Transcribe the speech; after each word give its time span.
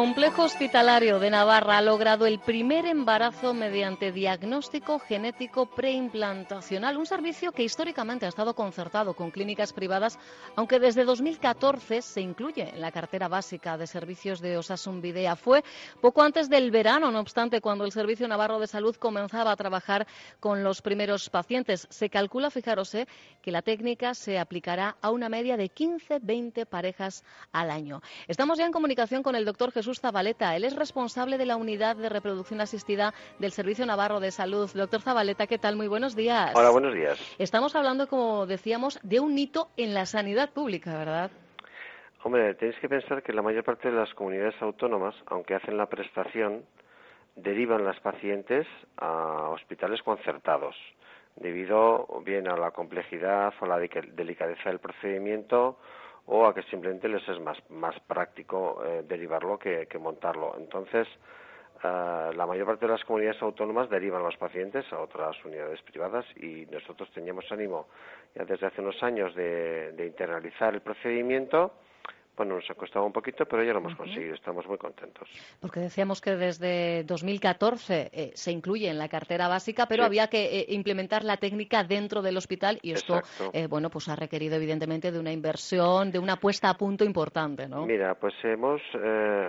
Complejo 0.00 0.44
hospitalario 0.44 1.18
de 1.18 1.28
Navarra 1.28 1.76
ha 1.76 1.82
logrado 1.82 2.24
el 2.24 2.38
primer 2.38 2.86
embarazo 2.86 3.52
mediante 3.52 4.12
diagnóstico 4.12 4.98
genético 4.98 5.66
preimplantacional, 5.66 6.96
un 6.96 7.04
servicio 7.04 7.52
que 7.52 7.64
históricamente 7.64 8.24
ha 8.24 8.30
estado 8.30 8.54
concertado 8.54 9.12
con 9.12 9.30
clínicas 9.30 9.74
privadas, 9.74 10.18
aunque 10.56 10.80
desde 10.80 11.04
2014 11.04 12.00
se 12.00 12.22
incluye 12.22 12.70
en 12.70 12.80
la 12.80 12.92
cartera 12.92 13.28
básica 13.28 13.76
de 13.76 13.86
servicios 13.86 14.40
de 14.40 14.56
Osasun 14.56 15.02
Videa. 15.02 15.36
Fue 15.36 15.62
poco 16.00 16.22
antes 16.22 16.48
del 16.48 16.70
verano, 16.70 17.10
no 17.10 17.20
obstante, 17.20 17.60
cuando 17.60 17.84
el 17.84 17.92
Servicio 17.92 18.26
Navarro 18.26 18.58
de 18.58 18.68
Salud 18.68 18.96
comenzaba 18.96 19.52
a 19.52 19.56
trabajar 19.56 20.06
con 20.40 20.64
los 20.64 20.80
primeros 20.80 21.28
pacientes. 21.28 21.86
Se 21.90 22.08
calcula, 22.08 22.48
fijaros, 22.48 22.94
eh, 22.94 23.06
que 23.42 23.52
la 23.52 23.60
técnica 23.60 24.14
se 24.14 24.38
aplicará 24.38 24.96
a 25.02 25.10
una 25.10 25.28
media 25.28 25.58
de 25.58 25.70
15-20 25.70 26.64
parejas 26.64 27.22
al 27.52 27.70
año. 27.70 28.00
Estamos 28.28 28.56
ya 28.56 28.64
en 28.64 28.72
comunicación 28.72 29.22
con 29.22 29.36
el 29.36 29.44
doctor 29.44 29.72
Jesús 29.72 29.89
Zabaleta. 29.98 30.54
Él 30.56 30.64
es 30.64 30.76
responsable 30.76 31.38
de 31.38 31.46
la 31.46 31.56
unidad 31.56 31.96
de 31.96 32.08
reproducción 32.08 32.60
asistida 32.60 33.12
del 33.38 33.52
Servicio 33.52 33.86
Navarro 33.86 34.20
de 34.20 34.30
Salud. 34.30 34.70
Doctor 34.72 35.00
Zabaleta, 35.00 35.46
¿qué 35.46 35.58
tal? 35.58 35.76
Muy 35.76 35.88
buenos 35.88 36.14
días. 36.14 36.52
Hola, 36.54 36.70
buenos 36.70 36.94
días. 36.94 37.18
Estamos 37.38 37.74
hablando, 37.74 38.06
como 38.06 38.46
decíamos, 38.46 39.00
de 39.02 39.20
un 39.20 39.36
hito 39.38 39.68
en 39.76 39.94
la 39.94 40.06
sanidad 40.06 40.50
pública, 40.50 40.96
¿verdad? 40.96 41.30
Hombre, 42.22 42.54
tenéis 42.54 42.78
que 42.80 42.88
pensar 42.88 43.22
que 43.22 43.32
la 43.32 43.40
mayor 43.42 43.64
parte 43.64 43.90
de 43.90 43.96
las 43.96 44.12
comunidades 44.14 44.54
autónomas, 44.60 45.14
aunque 45.26 45.54
hacen 45.54 45.76
la 45.76 45.86
prestación, 45.86 46.64
derivan 47.34 47.84
las 47.84 47.98
pacientes 48.00 48.66
a 48.98 49.48
hospitales 49.48 50.02
concertados, 50.02 50.76
debido 51.36 52.06
bien 52.24 52.48
a 52.48 52.56
la 52.56 52.72
complejidad 52.72 53.54
o 53.60 53.66
la 53.66 53.78
delicadeza 53.78 54.68
del 54.68 54.80
procedimiento 54.80 55.78
o 56.30 56.46
a 56.46 56.54
que 56.54 56.62
simplemente 56.64 57.08
les 57.08 57.28
es 57.28 57.40
más, 57.40 57.58
más 57.70 57.98
práctico 58.00 58.82
eh, 58.84 59.02
derivarlo 59.06 59.58
que, 59.58 59.86
montarlo. 59.98 60.54
Entonces, 60.56 61.06
eh, 61.82 62.30
la 62.34 62.46
mayor 62.46 62.66
parte 62.66 62.86
de 62.86 62.92
las 62.92 63.04
comunidades 63.04 63.42
autónomas 63.42 63.90
derivan 63.90 64.22
a 64.22 64.24
los 64.24 64.36
pacientes 64.36 64.90
a 64.92 65.00
otras 65.00 65.36
unidades 65.44 65.82
privadas 65.82 66.24
y 66.36 66.66
nosotros 66.70 67.10
teníamos 67.12 67.50
ánimo 67.50 67.88
ya 68.34 68.44
desde 68.44 68.66
hace 68.66 68.80
unos 68.80 69.02
años 69.02 69.34
de 69.34 70.04
internalizar 70.06 70.74
el 70.74 70.82
procedimiento 70.82 71.72
bueno, 72.40 72.54
nos 72.54 72.70
ha 72.70 72.74
costado 72.74 73.04
un 73.04 73.12
poquito, 73.12 73.44
pero 73.44 73.62
ya 73.62 73.74
lo 73.74 73.80
hemos 73.80 73.94
conseguido. 73.94 74.34
Estamos 74.34 74.66
muy 74.66 74.78
contentos. 74.78 75.28
Porque 75.60 75.80
decíamos 75.80 76.22
que 76.22 76.36
desde 76.36 77.04
2014 77.04 78.08
eh, 78.10 78.30
se 78.32 78.50
incluye 78.50 78.88
en 78.88 78.96
la 78.96 79.10
cartera 79.10 79.46
básica, 79.46 79.84
pero 79.84 80.04
había 80.04 80.28
que 80.28 80.60
eh, 80.60 80.66
implementar 80.70 81.22
la 81.22 81.36
técnica 81.36 81.84
dentro 81.84 82.22
del 82.22 82.38
hospital 82.38 82.78
y 82.80 82.92
esto, 82.92 83.20
eh, 83.52 83.66
bueno, 83.66 83.90
pues 83.90 84.08
ha 84.08 84.16
requerido 84.16 84.56
evidentemente 84.56 85.12
de 85.12 85.20
una 85.20 85.32
inversión, 85.32 86.10
de 86.10 86.18
una 86.18 86.36
puesta 86.36 86.70
a 86.70 86.78
punto 86.78 87.04
importante, 87.04 87.68
¿no? 87.68 87.84
Mira, 87.84 88.14
pues 88.14 88.32
hemos 88.42 88.80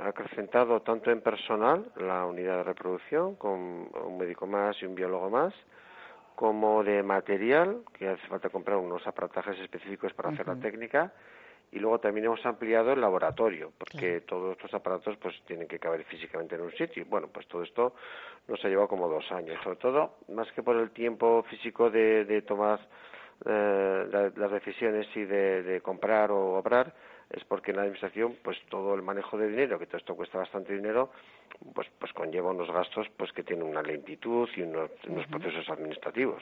acrecentado 0.04 0.82
tanto 0.82 1.12
en 1.12 1.22
personal 1.22 1.94
la 1.96 2.26
unidad 2.26 2.58
de 2.58 2.64
reproducción 2.64 3.36
con 3.36 3.88
un 4.04 4.18
médico 4.18 4.48
más 4.48 4.76
y 4.82 4.86
un 4.86 4.96
biólogo 4.96 5.30
más 5.30 5.54
como 6.36 6.84
de 6.84 7.04
material, 7.04 7.84
que 7.94 8.10
hace 8.10 8.28
falta 8.28 8.50
comprar 8.50 8.76
unos 8.80 9.08
aparatajes 9.08 9.58
específicos 9.60 10.12
para 10.14 10.30
hacer 10.30 10.46
la 10.48 10.56
técnica, 10.56 11.14
y 11.72 11.80
luego 11.80 12.00
también 12.00 12.26
hemos 12.26 12.46
ampliado 12.46 12.92
el 12.92 13.02
laboratorio 13.02 13.72
porque 13.78 14.22
todos 14.22 14.58
estos 14.58 14.74
aparatos 14.74 15.18
pues 15.18 15.42
tienen 15.46 15.68
que 15.68 15.80
caber 15.80 16.04
físicamente 16.04 16.56
en 16.56 16.62
un 16.62 16.72
sitio. 16.74 17.06
Bueno 17.08 17.30
pues 17.32 17.48
todo 17.48 17.64
esto 17.64 17.96
nos 18.48 18.64
ha 18.64 18.68
llevado 18.68 18.90
como 18.90 19.08
dos 19.08 19.32
años 19.32 19.58
sobre 19.64 19.78
todo 19.78 20.18
más 20.30 20.52
que 20.52 20.64
por 20.64 20.76
el 20.76 20.92
tiempo 20.92 21.44
físico 21.50 21.90
de, 21.90 22.44
tomar 22.46 22.80
eh, 23.46 24.32
las 24.36 24.52
decisiones 24.52 25.08
y 25.16 25.24
de, 25.24 25.82
comprar 25.82 26.32
o 26.32 26.56
obrar 26.56 26.94
es 27.34 27.44
porque 27.46 27.72
en 27.72 27.78
la 27.78 27.84
administración 27.84 28.36
pues 28.44 28.58
todo 28.70 28.94
el 28.94 29.02
manejo 29.02 29.38
de 29.38 29.48
dinero 29.48 29.80
que 29.80 29.86
todo 29.86 29.98
esto 29.98 30.16
cuesta 30.16 30.38
bastante 30.38 30.74
dinero 30.74 31.12
pues 31.74 31.88
pues 32.00 32.12
conlleva 32.14 32.52
unos 32.52 32.70
gastos 32.72 33.08
pues 33.18 33.32
que 33.32 33.44
tienen 33.44 33.66
una 33.66 33.82
lentitud 33.82 34.50
y 34.56 34.62
unos, 34.62 34.90
procesos 35.30 35.70
administrativos. 35.70 36.42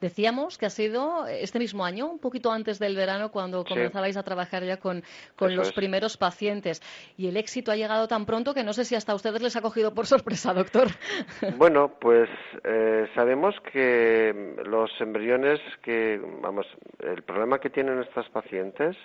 Decíamos 0.00 0.58
que 0.58 0.66
ha 0.66 0.70
sido 0.70 1.26
este 1.26 1.58
mismo 1.58 1.84
año 1.84 2.08
un 2.08 2.18
poquito 2.18 2.50
antes 2.50 2.78
del 2.78 2.96
verano 2.96 3.30
cuando 3.30 3.64
comenzabais 3.64 4.16
a 4.16 4.22
trabajar 4.22 4.64
ya 4.64 4.78
con, 4.78 5.02
con 5.36 5.54
los 5.54 5.72
primeros 5.72 6.16
pacientes. 6.16 6.82
Y 7.16 7.28
el 7.28 7.36
éxito 7.36 7.70
ha 7.70 7.76
llegado 7.76 8.08
tan 8.08 8.26
pronto 8.26 8.54
que 8.54 8.64
no 8.64 8.72
sé 8.72 8.84
si 8.84 8.94
hasta 8.94 9.12
a 9.12 9.14
ustedes 9.14 9.42
les 9.42 9.56
ha 9.56 9.62
cogido 9.62 9.94
por 9.94 10.06
sorpresa 10.14 10.52
doctor. 10.52 10.88
Bueno 11.56 11.92
pues 12.00 12.28
eh, 12.64 13.06
sabemos 13.14 13.54
que 13.72 14.54
los 14.64 14.90
embriones 15.00 15.60
que 15.82 16.20
vamos 16.40 16.66
el 17.00 17.22
problema 17.22 17.58
que 17.58 17.70
tienen 17.70 18.00
estas 18.00 18.28
pacientes 18.30 18.96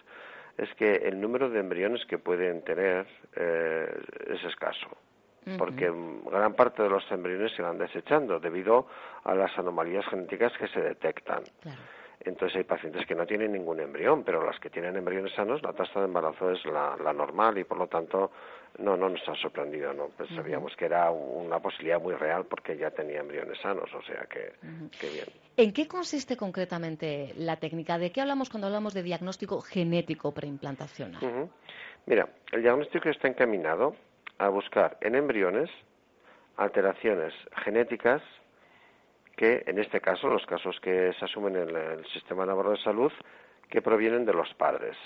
es 0.60 0.74
que 0.76 0.96
el 0.96 1.20
número 1.20 1.50
de 1.50 1.60
embriones 1.60 2.06
que 2.06 2.18
pueden 2.18 2.62
tener 2.64 3.08
eh, 3.36 4.02
es 4.28 4.44
escaso, 4.44 4.88
porque 5.58 5.92
gran 6.30 6.54
parte 6.54 6.84
de 6.84 6.90
los 6.90 7.04
embriones 7.12 7.52
se 7.56 7.62
van 7.62 7.78
desechando 7.78 8.40
debido 8.40 8.88
a 9.24 9.34
las 9.34 9.58
anomalías 9.58 10.06
genéticas 10.08 10.54
que 10.58 10.68
se 10.68 10.82
detectan. 10.82 11.44
Entonces 12.22 12.58
hay 12.58 12.64
pacientes 12.66 13.06
que 13.06 13.16
no 13.16 13.26
tienen 13.26 13.54
ningún 13.54 13.80
embrión, 13.80 14.24
pero 14.24 14.46
las 14.46 14.60
que 14.60 14.70
tienen 14.70 14.98
embriones 14.98 15.34
sanos, 15.34 15.64
la 15.64 15.74
tasa 15.74 16.00
de 16.00 16.06
embarazo 16.06 16.52
es 16.52 16.64
la, 16.66 17.14
normal 17.14 17.58
y 17.58 17.64
por 17.64 17.78
lo 17.78 17.88
tanto 17.88 18.32
no, 18.78 18.96
no 18.96 19.10
nos 19.10 19.28
ha 19.28 19.36
sorprendido, 19.36 19.94
no 19.94 20.10
pues 20.16 20.30
sabíamos 20.36 20.76
que 20.76 20.86
era 20.86 21.12
una 21.12 21.60
posibilidad 21.60 22.02
muy 22.02 22.14
real 22.14 22.46
porque 22.46 22.78
ya 22.78 22.92
tenía 22.92 23.20
embriones 23.20 23.60
sanos, 23.62 23.90
o 23.94 24.02
sea 24.04 24.26
que, 24.30 24.54
bien. 24.62 25.26
¿En 25.58 25.74
qué 25.74 25.88
consiste 25.88 26.38
concretamente 26.38 27.34
la 27.36 27.58
técnica? 27.58 27.98
¿De 27.98 28.12
qué 28.12 28.22
hablamos 28.22 28.50
cuando 28.50 28.68
hablamos 28.68 28.94
de 28.94 29.04
diagnóstico 29.04 29.62
genético 29.62 30.34
preimplantacional? 30.34 31.50
Mira, 32.06 32.30
el 32.52 32.62
diagnóstico 32.62 33.10
está 33.10 33.28
encaminado 33.28 33.96
a 34.38 34.50
buscar 34.50 34.98
en 35.02 35.16
embriones 35.16 35.70
alteraciones 36.58 37.34
genéticas 37.64 38.22
que 39.40 39.64
en 39.68 39.80
este 39.80 40.02
caso, 40.02 40.28
los 40.28 40.46
casos 40.46 40.78
que 40.82 41.14
se 41.18 41.24
asumen 41.24 41.56
en 41.56 41.74
el 41.74 42.06
sistema 42.12 42.46
navarro 42.46 42.72
de 42.72 42.84
salud, 42.84 43.12
que 43.70 43.82
provienen 43.82 44.26
de 44.26 44.34
los 44.34 44.54
padres. 44.56 44.98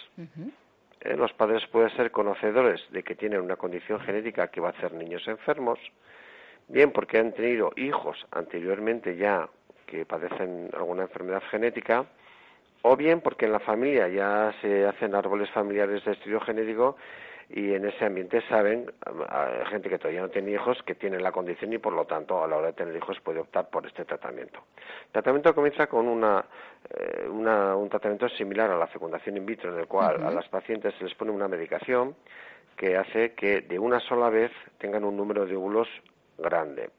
Eh, 1.03 1.17
los 1.17 1.33
padres 1.33 1.67
pueden 1.67 1.89
ser 1.97 2.11
conocedores 2.11 2.81
de 2.91 3.03
que 3.03 3.15
tienen 3.15 3.41
una 3.41 3.57
condición 3.57 3.99
genética 3.99 4.47
que 4.47 4.61
va 4.61 4.69
a 4.69 4.71
hacer 4.71 4.93
niños 4.93 5.27
enfermos, 5.27 5.77
bien 6.69 6.91
porque 6.91 7.17
han 7.17 7.33
tenido 7.33 7.73
hijos 7.75 8.25
anteriormente 8.31 9.17
ya 9.17 9.50
que 9.85 10.05
padecen 10.05 10.69
alguna 10.73 11.03
enfermedad 11.03 11.44
genética, 11.51 12.05
o 12.83 12.95
bien 12.95 13.19
porque 13.19 13.45
en 13.45 13.51
la 13.51 13.59
familia 13.59 14.07
ya 14.07 14.53
se 14.61 14.85
hacen 14.85 15.13
árboles 15.13 15.50
familiares 15.51 16.05
de 16.05 16.13
estudio 16.13 16.39
genético 16.39 16.95
y 17.55 17.75
en 17.75 17.85
ese 17.85 18.03
ambiente 18.03 18.41
saben, 18.50 18.91
a 19.29 19.65
gente 19.69 19.88
que 19.88 20.00
todavía 20.00 20.21
no 20.21 20.29
tiene 20.29 20.51
hijos, 20.51 20.81
que 20.88 20.95
tiene 20.95 21.19
la 21.19 21.31
condición 21.31 21.71
y 21.71 21.77
por 21.77 21.94
lo 21.94 22.05
tanto 22.05 22.44
a 22.44 22.47
la 22.47 22.57
hora 22.57 22.67
de 22.67 22.73
tener 22.73 22.95
hijos 22.95 23.19
puede 23.21 23.41
optar 23.41 23.69
por 23.69 23.85
este 23.85 24.05
tratamiento. 24.05 24.57
El 25.05 25.11
tratamiento 25.11 25.53
comienza 25.53 25.85
con 25.85 26.07
una, 26.07 26.44
eh, 26.89 27.27
un 27.29 27.89
tratamiento 27.89 28.27
similar 28.29 28.71
a 28.71 28.77
la 28.77 28.88
fecundación 28.88 29.38
in 29.38 29.45
vitro 29.45 29.71
en 29.71 29.79
el 29.79 29.85
cual 29.85 30.23
a 30.23 30.31
las 30.31 30.47
pacientes 30.47 30.95
se 30.95 31.03
les 31.03 31.13
pone 31.13 31.29
una 31.29 31.47
medicación 31.47 32.15
que 32.75 32.97
hace 32.97 33.33
que 33.33 33.61
de 33.61 33.77
una 33.77 33.99
sola 33.99 34.31
vez 34.31 34.51
tengan 34.79 35.03
un 35.03 35.15
número 35.15 35.45
de 35.45 35.56
óvulos 35.56 35.88
grande. 36.39 36.89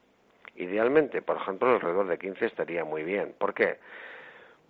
Idealmente, 0.54 1.20
por 1.20 1.36
ejemplo, 1.36 1.68
alrededor 1.68 2.06
de 2.06 2.16
15 2.16 2.46
estaría 2.46 2.84
muy 2.84 3.02
bien. 3.02 3.34
¿Por 3.36 3.54
qué? 3.54 3.78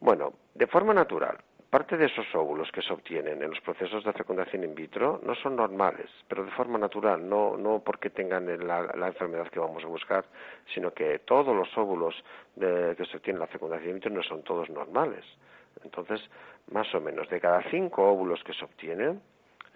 Bueno, 0.00 0.32
de 0.54 0.66
forma 0.66 0.94
natural, 0.94 1.37
parte 1.75 1.97
de 1.97 2.06
esos 2.06 2.32
óvulos 2.37 2.71
que 2.71 2.82
se 2.82 2.93
obtienen 2.93 3.43
en 3.43 3.50
los 3.50 3.61
procesos 3.61 4.05
de 4.05 4.12
fecundación 4.12 4.62
in 4.62 4.76
vitro 4.76 5.21
no 5.25 5.35
son 5.35 5.56
normales, 5.56 6.09
pero 6.29 6.44
de 6.44 6.53
forma 6.53 6.79
natural, 6.79 7.29
no, 7.29 7.56
no 7.56 7.82
porque 7.85 8.11
tengan 8.11 8.47
la, 8.65 9.09
enfermedad 9.09 9.49
que 9.49 9.59
vamos 9.59 9.82
a 9.82 9.88
buscar, 9.88 10.25
sino 10.73 10.93
que 10.94 11.19
todos 11.26 11.53
los 11.53 11.67
óvulos 11.76 12.15
que 12.55 13.05
se 13.11 13.17
obtienen 13.17 13.38
en 13.38 13.41
la 13.41 13.49
fecundación 13.49 13.88
in 13.88 13.94
vitro 13.97 14.12
no 14.12 14.23
son 14.23 14.44
todos 14.44 14.71
normales. 14.71 15.25
Entonces, 15.82 16.21
más 16.71 16.94
o 16.94 17.00
menos, 17.00 17.29
de 17.29 17.41
cada 17.41 17.61
cinco 17.69 18.09
óvulos 18.09 18.44
que 18.44 18.55
se 18.55 18.65
obtienen, 18.65 19.21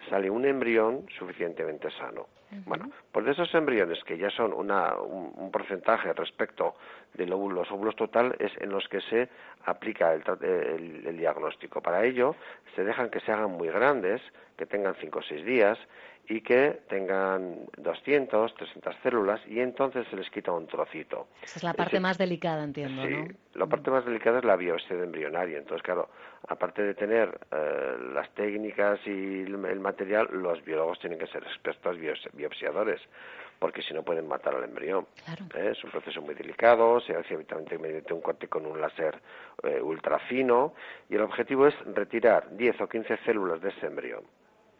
sale 0.09 0.29
un 0.29 0.45
embrión 0.45 1.05
suficientemente 1.17 1.89
sano. 1.91 2.27
Bueno, 2.65 2.89
pues 3.11 3.25
de 3.25 3.33
esos 3.33 3.53
embriones 3.53 4.03
que 4.03 4.17
ya 4.17 4.31
son 4.31 4.53
un, 4.53 5.51
porcentaje 5.51 6.13
respecto 6.13 6.75
de 7.13 7.27
los 7.27 7.71
óvulos 7.71 7.95
total 7.95 8.35
es 8.39 8.51
en 8.59 8.69
los 8.69 8.87
que 8.87 9.01
se 9.01 9.29
aplica 9.65 10.13
el, 10.13 11.17
diagnóstico. 11.17 11.81
Para 11.81 12.03
ello 12.05 12.35
se 12.75 12.83
dejan 12.83 13.09
que 13.09 13.19
se 13.19 13.31
hagan 13.31 13.51
muy 13.51 13.67
grandes, 13.67 14.21
que 14.57 14.65
tengan 14.65 14.95
cinco 14.95 15.19
o 15.19 15.21
seis 15.21 15.45
días 15.45 15.77
y 16.29 16.41
que 16.41 16.81
tengan 16.87 17.55
200, 17.77 18.53
300 18.53 18.95
células 19.01 19.41
y 19.47 19.59
entonces 19.59 20.07
se 20.09 20.15
les 20.15 20.29
quita 20.29 20.51
un 20.51 20.67
trocito. 20.67 21.27
Esa 21.41 21.57
es 21.57 21.63
la 21.63 21.73
parte 21.73 21.99
más 21.99 22.19
delicada, 22.19 22.63
entiendo, 22.63 23.01
sí, 23.03 23.35
la 23.55 23.65
parte 23.65 23.89
más 23.89 24.05
delicada 24.05 24.37
es 24.37 24.45
la 24.45 24.55
biopsia 24.55 24.95
de 24.95 25.05
embrionario. 25.05 25.57
Entonces, 25.57 25.81
claro, 25.81 26.09
aparte 26.47 26.83
de 26.83 26.93
tener 26.93 27.39
eh, 27.51 27.97
las 28.13 28.29
técnicas 28.35 28.99
y 29.07 29.41
el 29.41 29.79
material, 29.79 30.29
los 30.31 30.63
biólogos 30.63 30.99
tienen 30.99 31.17
que 31.17 31.27
ser 31.27 31.43
expertos 31.43 31.97
biopsiadores 32.33 33.01
porque 33.57 33.81
si 33.81 33.93
no 33.93 34.03
pueden 34.03 34.25
matar 34.25 34.55
al 34.55 34.63
embrión. 34.63 35.05
¿eh? 35.55 35.71
Es 35.71 35.83
un 35.83 35.91
proceso 35.91 36.21
muy 36.21 36.33
delicado, 36.33 37.01
se 37.01 37.13
hace 37.13 37.33
habitualmente 37.33 37.77
mediante 37.77 38.13
un 38.13 38.21
corte 38.21 38.47
con 38.47 38.65
un 38.65 38.79
láser 38.79 39.19
eh, 39.63 39.81
ultrafino 39.81 40.73
y 41.09 41.15
el 41.15 41.21
objetivo 41.21 41.67
es 41.67 41.75
retirar 41.93 42.55
10 42.55 42.79
o 42.79 42.87
15 42.87 43.17
células 43.25 43.59
de 43.61 43.69
ese 43.69 43.87
embrión 43.87 44.23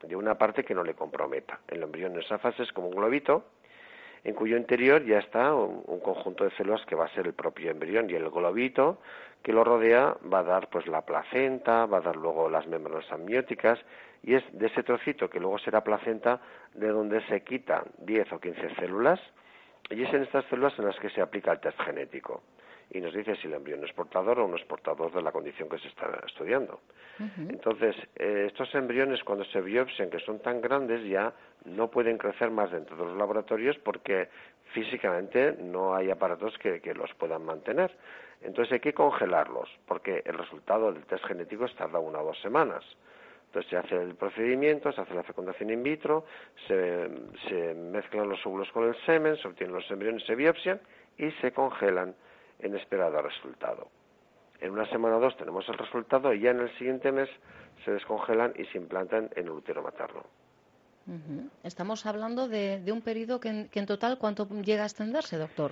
de 0.03 0.15
una 0.15 0.35
parte 0.35 0.63
que 0.63 0.73
no 0.73 0.83
le 0.83 0.93
comprometa. 0.93 1.59
El 1.67 1.83
embrión 1.83 2.13
en 2.13 2.19
esa 2.19 2.37
fase 2.37 2.63
es 2.63 2.71
como 2.71 2.87
un 2.87 2.95
globito, 2.95 3.45
en 4.23 4.33
cuyo 4.33 4.57
interior 4.57 5.03
ya 5.05 5.19
está 5.19 5.53
un, 5.53 5.99
conjunto 6.01 6.43
de 6.43 6.51
células 6.51 6.85
que 6.85 6.95
va 6.95 7.05
a 7.05 7.13
ser 7.13 7.27
el 7.27 7.33
propio 7.33 7.71
embrión 7.71 8.09
y 8.09 8.13
el 8.13 8.29
globito 8.29 8.99
que 9.43 9.53
lo 9.53 9.63
rodea 9.63 10.17
va 10.31 10.39
a 10.39 10.43
dar 10.43 10.69
pues 10.69 10.87
la 10.87 11.05
placenta, 11.05 11.85
va 11.85 11.99
a 11.99 12.01
dar 12.01 12.17
luego 12.17 12.49
las 12.49 12.67
membranas 12.67 13.09
amnióticas 13.11 13.79
y 14.21 14.35
es 14.35 14.43
de 14.51 14.67
ese 14.67 14.83
trocito 14.83 15.29
que 15.29 15.39
luego 15.39 15.57
será 15.59 15.83
placenta 15.83 16.41
de 16.73 16.89
donde 16.89 17.25
se 17.27 17.41
quitan 17.43 17.83
10 17.99 18.33
o 18.33 18.39
15 18.39 18.75
células 18.75 19.19
y 19.89 20.03
es 20.03 20.13
en 20.13 20.23
estas 20.23 20.43
células 20.45 20.77
en 20.77 20.85
las 20.85 20.99
que 20.99 21.09
se 21.09 21.21
aplica 21.21 21.53
el 21.53 21.59
test 21.61 21.79
genético 21.81 22.43
y 22.91 23.00
nos 23.01 23.13
dice 23.13 23.36
si 23.36 23.47
el 23.47 23.53
embrión 23.53 23.83
es 23.83 23.94
portador 23.94 24.39
o 24.39 24.47
no 24.47 24.56
es 24.56 24.63
portador 24.63 25.12
de 25.12 25.21
la 25.21 25.31
condición 25.31 25.69
que 25.69 25.77
se 25.77 25.88
está 25.88 26.21
estudiando. 26.25 26.80
Entonces, 27.38 27.95
eh, 28.15 28.45
estos 28.47 28.74
embriones 28.74 29.24
cuando 29.24 29.44
se 29.45 29.62
biopsian, 29.62 30.09
que 30.09 30.19
son 30.19 30.39
tan 30.39 30.62
grandes, 30.62 31.03
ya 31.06 31.33
no 31.65 31.91
pueden 31.91 32.18
crecer 32.18 32.50
más 32.50 32.71
dentro 32.71 32.95
de 32.95 33.06
los 33.06 33.18
laboratorios 33.18 33.77
porque 33.80 34.30
físicamente 34.74 35.56
no 35.59 35.94
hay 35.94 36.09
aparatos 36.09 36.57
que, 36.57 36.81
los 36.94 37.13
puedan 37.15 37.44
mantener. 37.44 37.91
Entonces 38.41 38.74
hay 38.74 38.80
que 38.80 38.94
congelarlos 38.94 39.69
porque 39.85 40.24
el 40.25 40.38
resultado 40.38 40.92
del 40.92 41.03
test 41.06 41.25
genético 41.25 41.68
tarda 41.77 42.00
una 42.00 42.21
o 42.21 42.25
dos 42.25 42.42
semanas. 42.42 42.83
Entonces 43.47 43.69
se 43.69 43.77
hace 43.77 43.95
el 44.01 44.15
procedimiento, 44.15 44.92
se 44.92 45.01
hace 45.01 45.13
la 45.13 45.24
fecundación 45.24 45.71
in 45.71 45.83
vitro, 45.83 46.25
se, 46.68 47.09
se 47.50 47.74
mezclan 47.74 48.30
los 48.30 48.44
óvulos 48.45 48.71
con 48.71 48.88
el 48.88 48.95
semen, 49.06 49.35
se 49.38 49.47
obtienen 49.47 49.75
los 49.75 49.89
embriones, 49.92 50.24
se 50.25 50.35
biopsian 50.35 50.80
y 51.18 51.31
se 51.42 51.51
congelan 51.51 52.15
en 52.59 52.75
esperado 52.75 53.21
resultado. 53.21 53.89
En 54.61 54.71
una 54.71 54.89
semana 54.89 55.17
o 55.17 55.19
dos 55.19 55.38
tenemos 55.38 55.67
el 55.69 55.77
resultado 55.77 56.33
y 56.33 56.41
ya 56.41 56.51
en 56.51 56.59
el 56.59 56.77
siguiente 56.77 57.11
mes 57.11 57.29
se 57.85 57.91
descongelan 57.91 58.53
y 58.57 58.65
se 58.65 58.77
implantan 58.77 59.29
en 59.35 59.45
el 59.45 59.51
útero 59.51 59.81
materno. 59.81 60.23
Estamos 61.63 62.06
hablando 62.06 62.47
de, 62.47 62.83
un 62.91 63.01
periodo 63.01 63.39
que 63.39 63.67
en, 63.71 63.85
total, 63.85 64.17
¿cuánto 64.19 64.47
llega 64.61 64.83
a 64.83 64.85
extenderse, 64.85 65.38
doctor? 65.38 65.71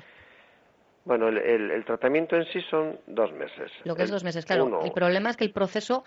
Bueno, 1.05 1.27
el, 1.27 1.85
tratamiento 1.85 2.35
en 2.35 2.45
sí 2.45 2.59
son 2.69 2.97
dos 3.05 3.31
meses. 3.33 3.71
Lo 3.83 3.95
que 3.95 4.03
es 4.03 4.11
dos 4.11 4.23
meses, 4.23 4.45
claro. 4.45 4.81
el 4.83 4.91
problema 4.91 5.29
es 5.29 5.37
que 5.37 5.45
el 5.45 5.51
proceso 5.51 6.03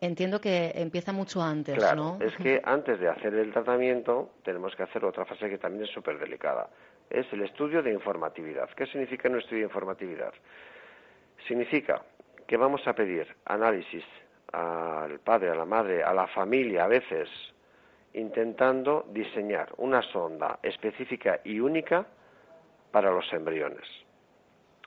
entiendo 0.00 0.40
que 0.40 0.72
empieza 0.74 1.12
mucho 1.12 1.40
antes, 1.40 1.76
claro, 1.76 2.18
Es 2.20 2.36
que 2.36 2.60
antes 2.64 3.00
de 3.00 3.08
hacer 3.08 3.34
el 3.34 3.52
tratamiento 3.52 4.30
tenemos 4.44 4.74
que 4.76 4.82
hacer 4.82 5.04
otra 5.04 5.24
fase 5.24 5.48
que 5.48 5.58
también 5.58 5.84
es 5.84 5.90
súper 5.90 6.18
delicada. 6.18 6.68
Es 7.10 7.32
el 7.32 7.42
estudio 7.42 7.82
de 7.82 7.92
informatividad. 7.92 8.68
¿Qué 8.70 8.86
significa 8.86 9.28
un 9.28 9.38
estudio 9.38 9.58
de 9.58 9.64
informatividad? 9.64 10.32
Significa 11.46 12.02
que 12.46 12.56
vamos 12.56 12.86
a 12.86 12.94
pedir 12.94 13.26
análisis 13.44 14.04
al 14.52 15.18
padre, 15.20 15.50
a 15.50 15.54
la 15.54 15.64
madre, 15.64 16.02
a 16.02 16.12
la 16.14 16.26
familia 16.28 16.84
a 16.84 16.88
veces, 16.88 17.28
intentando 18.14 19.06
diseñar 19.10 19.72
una 19.76 20.02
sonda 20.02 20.58
específica 20.62 21.40
y 21.44 21.60
única 21.60 22.06
para 22.90 23.10
los 23.10 23.30
embriones. 23.32 23.86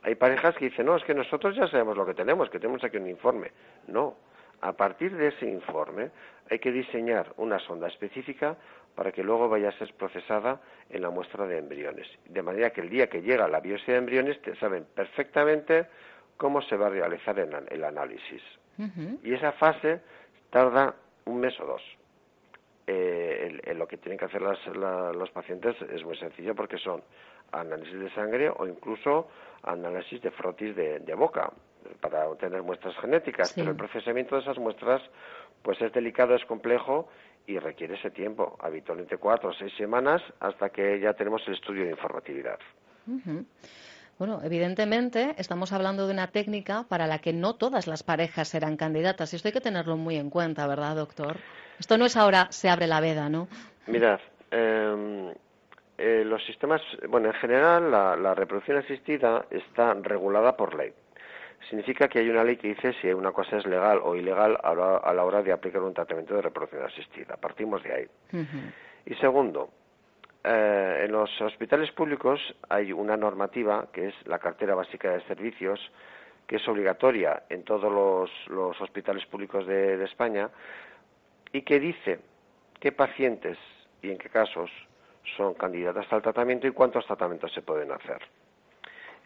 Hay 0.02 0.16
parejas 0.16 0.56
que 0.56 0.66
dicen, 0.70 0.86
no, 0.86 0.96
es 0.96 1.04
que 1.04 1.14
nosotros 1.14 1.56
ya 1.56 1.68
sabemos 1.68 1.98
lo 1.98 2.06
que 2.06 2.14
tenemos, 2.14 2.50
que 2.50 2.60
tenemos 2.60 2.84
aquí 2.84 2.98
un 2.98 3.10
informe. 3.10 3.52
No, 3.88 4.16
a 4.62 4.74
partir 4.74 5.16
de 5.16 5.28
ese 5.28 5.46
informe 5.46 6.12
hay 6.50 6.60
que 6.60 6.72
diseñar 6.72 7.34
una 7.38 7.60
sonda 7.60 7.88
específica 7.88 8.58
para 8.96 9.12
que 9.12 9.24
luego 9.24 9.48
vaya 9.48 9.70
a 9.70 9.78
ser 9.78 9.94
procesada 9.94 10.60
en 10.90 11.02
la 11.02 11.10
muestra 11.10 11.46
de 11.46 11.58
embriones. 11.58 12.08
De 12.28 12.42
manera 12.42 12.72
que 12.72 12.82
el 12.82 12.90
día 12.90 13.08
que 13.08 13.22
llega 13.22 13.48
la 13.48 13.60
biopsia 13.60 13.94
de 13.94 14.00
embriones 14.00 14.42
te 14.42 14.56
saben 14.56 14.86
perfectamente 14.94 15.88
cómo 16.38 16.62
se 16.62 16.76
va 16.76 16.88
a 16.88 16.90
realizar 16.90 17.38
el, 17.40 17.84
análisis. 17.84 18.42
Y 19.24 19.34
esa 19.34 19.52
fase 19.54 20.02
tarda 20.50 20.96
un 21.26 21.40
mes 21.40 21.60
o 21.60 21.66
dos. 21.66 21.82
Eh, 22.88 23.76
lo 23.76 23.88
que 23.88 23.98
tienen 23.98 24.18
que 24.18 24.26
hacer 24.26 24.42
los 24.42 25.30
pacientes 25.32 25.76
es 25.94 26.04
muy 26.04 26.18
sencillo 26.18 26.56
porque 26.56 26.78
son 26.78 27.04
análisis 27.52 28.00
de 28.00 28.10
sangre 28.12 28.50
o 28.50 28.66
incluso 28.68 29.28
análisis 29.64 30.22
de 30.22 30.32
frotis 30.32 30.76
de, 30.76 31.14
boca 31.16 31.52
para 32.02 32.28
obtener 32.28 32.64
muestras 32.64 32.96
genéticas, 32.98 33.54
pero 33.54 33.72
el 33.72 33.78
procesamiento 33.78 34.36
de 34.36 34.42
esas 34.42 34.58
muestras 34.58 35.02
pues 35.62 35.80
es 35.82 35.92
delicado, 35.94 36.36
es 36.36 36.46
complejo 36.46 37.10
y 37.50 37.58
requiere 37.58 37.96
ese 37.96 38.12
tiempo, 38.12 38.56
habitualmente 38.62 39.18
cuatro 39.18 39.50
o 39.50 39.54
seis 39.54 39.74
semanas 39.76 40.22
hasta 40.40 40.70
que 40.70 41.00
ya 41.00 41.14
tenemos 41.14 41.42
el 41.48 41.56
estudio 41.56 41.84
de 41.84 41.90
informatividad. 41.90 42.60
Bueno, 44.20 44.40
evidentemente 44.44 45.34
estamos 45.40 45.74
hablando 45.74 46.06
de 46.06 46.14
una 46.14 46.28
técnica 46.28 46.86
para 46.88 47.08
la 47.08 47.18
que 47.18 47.34
no 47.34 47.56
todas 47.56 47.88
las 47.88 48.04
parejas 48.04 48.50
serán 48.50 48.78
candidatas 48.78 49.34
y 49.34 49.38
esto 49.38 49.48
hay 49.48 49.54
que 49.54 49.62
tenerlo 49.62 49.98
muy 49.98 50.18
en 50.18 50.30
cuenta, 50.30 50.68
¿verdad, 50.68 50.96
doctor? 50.96 51.38
Esto 51.80 51.98
no 51.98 52.06
es 52.06 52.16
ahora 52.16 52.52
se 52.52 52.70
abre 52.70 52.86
la 52.86 53.02
veda, 53.02 53.30
¿no? 53.30 53.48
Mirad, 53.88 54.20
em, 54.52 55.34
eh, 55.98 56.24
los 56.24 56.46
sistemas, 56.46 56.82
bueno, 57.08 57.30
en 57.30 57.34
general 57.34 57.90
la, 57.90 58.36
reproducción 58.36 58.78
asistida 58.78 59.46
está 59.50 59.96
regulada 59.96 60.56
por 60.56 60.76
ley. 60.76 60.94
Significa 61.68 62.08
que 62.08 62.20
hay 62.20 62.30
una 62.30 62.44
ley 62.44 62.58
que 62.58 62.70
dice 62.70 62.94
si 63.02 63.12
una 63.12 63.32
cosa 63.32 63.58
es 63.58 63.66
legal 63.66 64.00
o 64.04 64.16
ilegal 64.16 64.58
a 64.64 64.74
la, 64.74 65.24
hora 65.24 65.42
de 65.42 65.52
aplicar 65.52 65.82
un 65.82 65.94
tratamiento 65.94 66.36
de 66.36 66.42
reproducción 66.42 66.84
asistida. 66.84 67.36
Partimos 67.38 67.84
de 67.84 67.94
ahí. 67.94 68.08
Y 69.06 69.16
segundo, 69.16 69.70
eh, 70.44 71.02
en 71.06 71.12
los 71.12 71.30
hospitales 71.42 71.92
públicos 71.92 72.40
hay 72.70 72.94
una 72.94 73.18
normativa 73.18 73.88
que 73.92 74.08
es 74.08 74.16
la 74.26 74.40
cartera 74.40 74.74
básica 74.74 75.12
de 75.12 75.22
servicios 75.24 75.80
que 76.50 76.56
es 76.56 76.68
obligatoria 76.68 77.44
en 77.50 77.64
todos 77.64 77.92
los, 78.50 78.82
hospitales 78.82 79.24
públicos 79.28 79.68
de, 79.68 80.04
España 80.04 80.50
y 81.52 81.62
que 81.62 81.80
dice 81.80 82.20
qué 82.80 82.92
pacientes 82.92 83.58
y 84.02 84.10
en 84.10 84.18
qué 84.18 84.30
casos 84.30 84.72
son 85.38 85.54
candidatas 85.54 86.12
al 86.12 86.24
tratamiento 86.24 86.66
y 86.66 86.72
cuántos 86.72 87.06
tratamientos 87.06 87.54
se 87.54 87.62
pueden 87.62 87.92
hacer. 87.92 88.20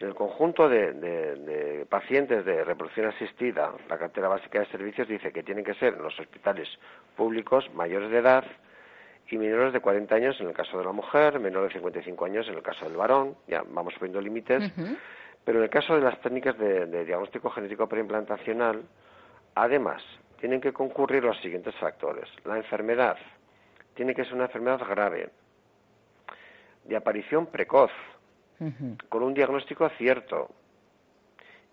En 0.00 0.08
el 0.08 0.14
conjunto 0.14 0.68
de, 0.68 0.92
de, 0.92 1.86
pacientes 1.88 2.44
de 2.44 2.64
reproducción 2.64 3.06
asistida, 3.06 3.72
la 3.88 3.96
cartera 3.96 4.28
básica 4.28 4.58
de 4.58 4.66
servicios 4.66 5.06
dice 5.06 5.32
que 5.32 5.42
tienen 5.42 5.64
que 5.64 5.74
ser 5.74 5.94
en 5.94 6.02
los 6.02 6.18
hospitales 6.18 6.68
públicos 7.16 7.72
mayores 7.74 8.10
de 8.10 8.18
edad 8.18 8.44
y 9.30 9.38
menores 9.38 9.72
de 9.72 9.80
40 9.80 10.14
años 10.14 10.40
en 10.40 10.48
el 10.48 10.52
caso 10.52 10.78
de 10.78 10.84
la 10.84 10.92
mujer, 10.92 11.38
menores 11.38 11.70
de 11.70 11.78
55 11.78 12.24
años 12.24 12.48
en 12.48 12.54
el 12.54 12.62
caso 12.62 12.84
del 12.84 12.96
varón, 12.96 13.36
ya 13.46 13.62
vamos 13.66 13.94
poniendo 13.94 14.20
límites, 14.20 14.72
pero 15.44 15.58
en 15.58 15.64
el 15.64 15.70
caso 15.70 15.94
de 15.94 16.02
las 16.02 16.20
técnicas 16.20 16.58
de, 16.58 17.04
diagnóstico 17.04 17.50
genético 17.50 17.88
preimplantacional, 17.88 18.82
además, 19.54 20.02
tienen 20.40 20.60
que 20.60 20.72
concurrir 20.72 21.22
los 21.22 21.40
siguientes 21.40 21.74
factores. 21.76 22.28
La 22.44 22.56
enfermedad. 22.56 23.16
Tiene 23.94 24.14
que 24.14 24.24
ser 24.24 24.34
una 24.34 24.46
enfermedad 24.46 24.80
grave, 24.88 25.30
de 26.84 26.96
aparición 26.96 27.46
precoz, 27.46 27.92
con 29.08 29.22
un 29.22 29.34
diagnóstico 29.34 29.88
cierto 29.90 30.50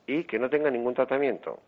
y 0.07 0.23
que 0.23 0.39
no 0.39 0.50
tenga 0.50 0.69
ningún 0.69 0.93
tratamiento. 0.93 1.59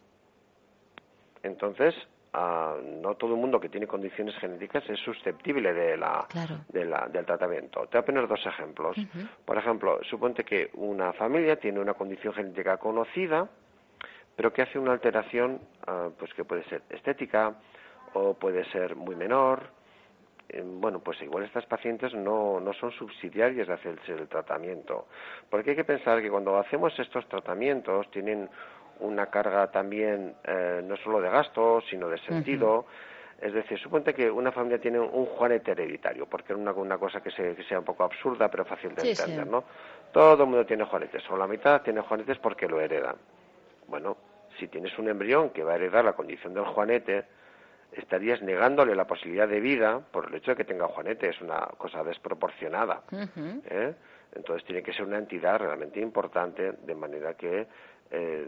Entonces, 1.44 1.94
no 2.34 3.16
todo 3.16 3.36
el 3.36 3.40
mundo 3.40 3.60
que 3.60 3.70
tiene 3.70 3.86
condiciones 3.86 4.36
genéticas 4.38 4.84
es 4.90 5.00
susceptible 5.00 5.74
de 5.74 5.98
la, 5.98 6.28
del 6.72 7.26
tratamiento. 7.26 7.82
Te 7.88 7.98
voy 7.98 8.04
a 8.04 8.06
poner 8.06 8.28
dos 8.28 8.46
ejemplos. 8.46 8.98
Por 9.46 9.58
ejemplo, 9.58 10.00
suponte 10.04 10.44
que 10.44 10.72
una 10.74 11.14
familia 11.14 11.58
tiene 11.58 11.80
una 11.80 11.94
condición 11.94 12.34
genética 12.34 12.78
conocida, 12.78 13.48
pero 14.36 14.52
que 14.52 14.64
hace 14.64 14.80
una 14.80 14.94
alteración 14.94 15.62
ah, 15.86 16.10
pues 16.18 16.34
que 16.34 16.44
puede 16.44 16.64
ser 16.64 16.82
estética 16.90 17.56
o 18.14 18.34
puede 18.34 18.66
ser 18.72 18.96
muy 18.96 19.16
menor. 19.16 19.83
Bueno, 20.64 21.00
pues 21.00 21.22
igual 21.22 21.44
estas 21.44 21.66
pacientes 21.66 22.14
no, 22.14 22.60
no 22.60 22.74
son 22.74 22.92
subsidiarias 22.92 23.68
de 23.68 23.74
hacerse 23.74 24.14
el 24.14 24.28
tratamiento, 24.28 25.08
porque 25.50 25.72
hay 25.72 25.76
que 25.76 25.84
pensar 25.84 26.22
que 26.22 26.30
cuando 26.30 26.58
hacemos 26.58 26.98
estos 27.00 27.28
tratamientos 27.28 28.10
tienen 28.12 28.50
una 29.00 29.28
carga 29.28 29.72
también 29.72 30.36
eh, 30.44 30.82
no 30.84 30.96
solo 30.98 31.22
de 31.22 31.30
gasto, 31.30 31.82
sino 31.90 32.10
de 32.10 32.18
sentido. 32.20 32.86
Es 33.42 33.52
decir, 33.54 33.78
suponte 33.80 34.14
que 34.14 34.32
una 34.32 34.52
familia 34.52 34.80
tiene 34.80 35.00
un 35.00 35.26
juanete 35.26 35.72
hereditario, 35.72 36.28
porque 36.28 36.54
es 36.54 36.60
una, 36.60 36.72
una 36.72 36.98
cosa 36.98 37.22
que, 37.22 37.32
sea 37.32 37.80
un 37.80 37.86
poco 37.86 38.04
absurda, 38.04 38.50
pero 38.50 38.64
fácil 38.64 38.96
de 38.96 39.10
entender, 39.10 39.46
¿no? 39.48 39.66
Todo 40.14 40.44
el 40.44 40.50
mundo 40.50 40.66
tiene 40.66 40.86
juanetes, 40.86 41.30
o 41.30 41.36
la 41.36 41.48
mitad 41.48 41.82
tiene 41.82 42.02
juanetes 42.02 42.38
porque 42.38 42.68
lo 42.68 42.80
heredan. 42.80 43.16
Bueno, 43.88 44.16
si 44.58 44.68
tienes 44.68 44.98
un 44.98 45.10
embrión 45.10 45.50
que 45.50 45.64
va 45.64 45.74
a 45.74 45.76
heredar 45.76 46.06
la 46.06 46.14
condición 46.14 46.54
del 46.54 46.66
juanete, 46.66 47.26
estarías 47.96 48.42
negándole 48.42 48.96
la 48.96 49.06
posibilidad 49.06 49.48
de 49.48 49.60
vida 49.60 50.00
por 50.00 50.28
el 50.28 50.36
hecho 50.36 50.52
de 50.52 50.58
que 50.58 50.66
tenga 50.66 50.88
juanete. 50.88 51.30
Es 51.30 51.42
una 51.42 51.60
cosa 51.78 52.04
desproporcionada. 52.04 53.04
¿eh? 53.12 53.94
Entonces 54.36 54.66
tiene 54.66 54.82
que 54.82 54.94
ser 54.94 55.06
una 55.06 55.18
entidad 55.18 55.60
realmente 55.60 56.00
importante, 56.00 56.72
de 56.72 56.96
manera 56.96 57.36
que 57.36 57.68
eh, 58.12 58.48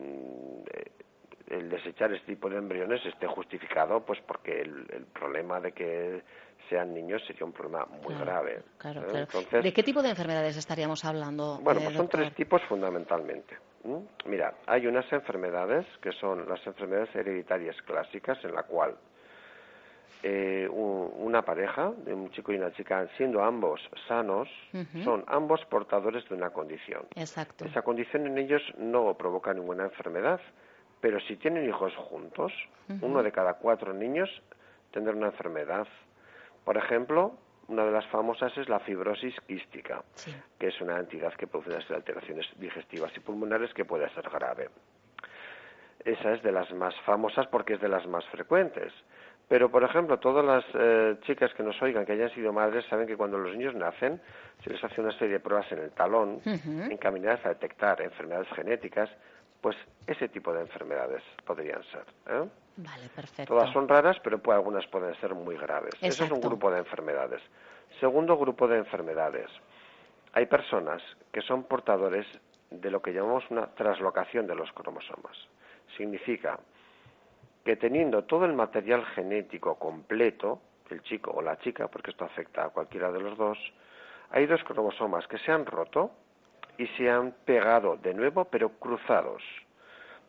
el 1.48 1.70
desechar 1.70 2.12
este 2.14 2.34
tipo 2.34 2.50
de 2.50 2.58
embriones 2.58 3.06
esté 3.06 3.28
justificado, 3.28 4.04
pues 4.04 4.20
porque 4.22 4.62
el, 4.62 5.06
problema 5.14 5.60
de 5.60 5.72
que 5.72 6.24
sean 6.70 6.94
niños 6.94 7.24
sería 7.28 7.46
un 7.46 7.54
problema 7.54 7.86
muy 8.04 8.16
grave. 8.16 8.64
¿eh? 8.84 9.62
¿De 9.62 9.74
qué 9.74 9.84
tipo 9.84 10.02
de 10.02 10.10
enfermedades 10.10 10.58
estaríamos 10.58 11.06
hablando? 11.06 11.60
Bueno, 11.62 11.82
pues 11.82 11.96
son 11.96 12.10
tres 12.10 12.34
tipos 12.34 12.62
fundamentalmente. 12.64 13.58
Mira, 14.25 14.56
hay 14.66 14.88
unas 14.88 15.12
enfermedades 15.14 15.86
que 16.02 16.12
son 16.14 16.50
las 16.50 16.66
enfermedades 16.66 17.16
hereditarias 17.16 17.80
clásicas, 17.84 18.44
en 18.44 18.56
la 18.56 18.64
cual 18.64 18.96
eh, 20.24 20.67
una 20.69 21.43
pareja, 21.43 21.91
de 22.03 22.13
un 22.13 22.31
chico 22.31 22.51
y 22.51 22.55
una 22.55 22.71
chica, 22.71 23.07
siendo 23.17 23.43
ambos 23.43 23.79
sanos, 24.07 24.50
son 25.03 25.24
ambos 25.27 25.63
portadores 25.65 26.27
de 26.27 26.35
una 26.35 26.50
condición. 26.50 27.05
Exacto. 27.15 27.65
Esa 27.65 27.83
condición 27.83 28.25
en 28.25 28.38
ellos 28.38 28.62
no 28.77 29.13
provoca 29.15 29.53
ninguna 29.53 29.83
enfermedad, 29.83 30.39
pero 31.00 31.19
si 31.19 31.35
tienen 31.35 31.67
hijos 31.67 31.95
juntos, 31.95 32.51
uno 33.01 33.21
de 33.21 33.31
cada 33.31 33.55
cuatro 33.55 33.93
niños 33.93 34.29
tendrá 34.91 35.13
una 35.13 35.27
enfermedad. 35.27 35.88
Por 36.63 36.77
ejemplo, 36.77 37.38
una 37.67 37.85
de 37.85 37.91
las 37.91 38.05
famosas 38.07 38.55
es 38.57 38.69
la 38.69 38.79
fibrosis 38.79 39.35
quística, 39.41 40.03
que 40.59 40.67
es 40.67 40.81
una 40.81 41.00
entidad 41.00 41.33
que 41.33 41.47
produce 41.47 41.93
alteraciones 41.93 42.47
digestivas 42.57 43.12
y 43.15 43.19
pulmonares 43.19 43.74
que 43.74 43.85
puede 43.85 44.09
ser 44.09 44.29
grave. 44.29 44.69
Esa 46.03 46.33
es 46.33 46.43
de 46.43 46.51
las 46.51 46.71
más 46.71 46.93
famosas 47.01 47.47
porque 47.47 47.74
es 47.74 47.81
de 47.81 47.89
las 47.89 48.05
más 48.05 48.24
frecuentes. 48.25 48.93
Pero, 49.48 49.70
por 49.70 49.84
ejemplo, 49.84 50.18
todas 50.18 50.44
las 50.44 50.66
eh, 50.74 51.18
chicas 51.22 51.54
que 51.54 51.62
nos 51.62 51.80
oigan, 51.82 52.06
que 52.06 52.14
hayan 52.14 52.32
sido 52.32 52.52
madres, 52.52 52.86
saben 52.90 53.06
que 53.06 53.16
cuando 53.16 53.38
los 53.38 53.56
niños 53.56 53.75
nacen, 53.75 54.20
se 54.64 54.72
les 54.72 54.84
hace 54.84 55.02
una 55.02 55.12
serie 55.12 55.34
de 55.34 55.40
pruebas 55.40 55.72
en 55.72 55.80
el 55.80 55.92
talón, 55.92 56.42
encaminadas 56.90 57.46
a 57.46 57.50
detectar 57.50 58.02
enfermedades 58.02 58.48
genéticas, 58.56 59.10
pues 59.62 59.75
ese 60.08 60.30
tipo 60.30 60.52
de 60.54 60.62
enfermedades 60.62 61.22
podrían 61.46 61.84
ser. 61.86 62.06
¿eh? 62.28 62.48
Vale, 62.78 63.10
perfecto. 63.16 63.54
Todas 63.54 63.72
son 63.72 63.88
raras, 63.88 64.18
pero 64.24 64.40
pues, 64.40 64.56
algunas 64.56 64.86
pueden 64.88 65.16
ser 65.22 65.34
muy 65.36 65.58
graves. 65.58 65.94
Ese 66.02 66.25
es 66.25 66.32
un 66.32 66.42
grupo 66.42 66.72
de 66.72 66.80
enfermedades. 66.80 67.42
Segundo 68.00 68.38
grupo 68.38 68.68
de 68.68 68.78
enfermedades. 68.78 69.50
Hay 70.34 70.48
personas 70.48 71.02
que 71.32 71.42
son 71.42 71.64
portadores 71.64 72.25
de 72.70 72.92
lo 72.92 73.02
que 73.02 73.14
llamamos 73.14 73.44
una 73.50 73.68
traslocación 73.68 74.48
de 74.48 74.56
los 74.56 74.72
cromosomas. 74.74 75.38
Significa 75.96 76.60
que 77.65 77.75
teniendo 77.75 78.24
todo 78.25 78.45
el 78.45 78.53
material 78.53 79.03
genético 79.07 79.75
completo, 79.79 80.62
el 80.91 81.01
chico 81.01 81.31
o 81.31 81.41
la 81.41 81.57
chica, 81.57 81.88
porque 81.88 82.12
esto 82.12 82.24
afecta 82.24 82.63
a 82.63 82.69
cualquiera 82.69 83.12
de 83.12 83.19
los 83.19 83.36
dos, 83.38 83.57
hay 84.29 84.45
dos 84.45 84.63
cromosomas 84.63 85.27
que 85.27 85.39
se 85.39 85.51
han 85.51 85.65
roto 85.65 86.12
y 86.77 86.86
se 86.89 87.10
han 87.10 87.34
pegado 87.43 87.98
de 87.98 88.13
nuevo, 88.13 88.45
pero 88.45 88.69
cruzados. 88.69 89.41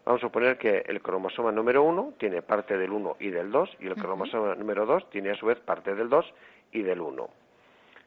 Vamos 0.07 0.23
a 0.23 0.27
suponer 0.27 0.57
que 0.57 0.85
el 0.87 1.03
cromosoma 1.03 1.53
número 1.53 1.83
uno 1.83 2.15
tiene 2.17 2.41
parte 2.41 2.79
del 2.79 2.91
1 2.91 3.17
y 3.21 3.29
del 3.29 3.51
2 3.51 3.77
y 3.81 3.87
el 3.89 3.97
cromosoma 3.97 4.55
número 4.55 4.87
2 4.87 5.11
tiene 5.11 5.31
a 5.31 5.35
su 5.35 5.47
vez 5.47 5.59
parte 5.61 5.95
del 5.95 6.09
2 6.09 6.33
y 6.73 6.83
del 6.83 7.01
1. 7.01 7.29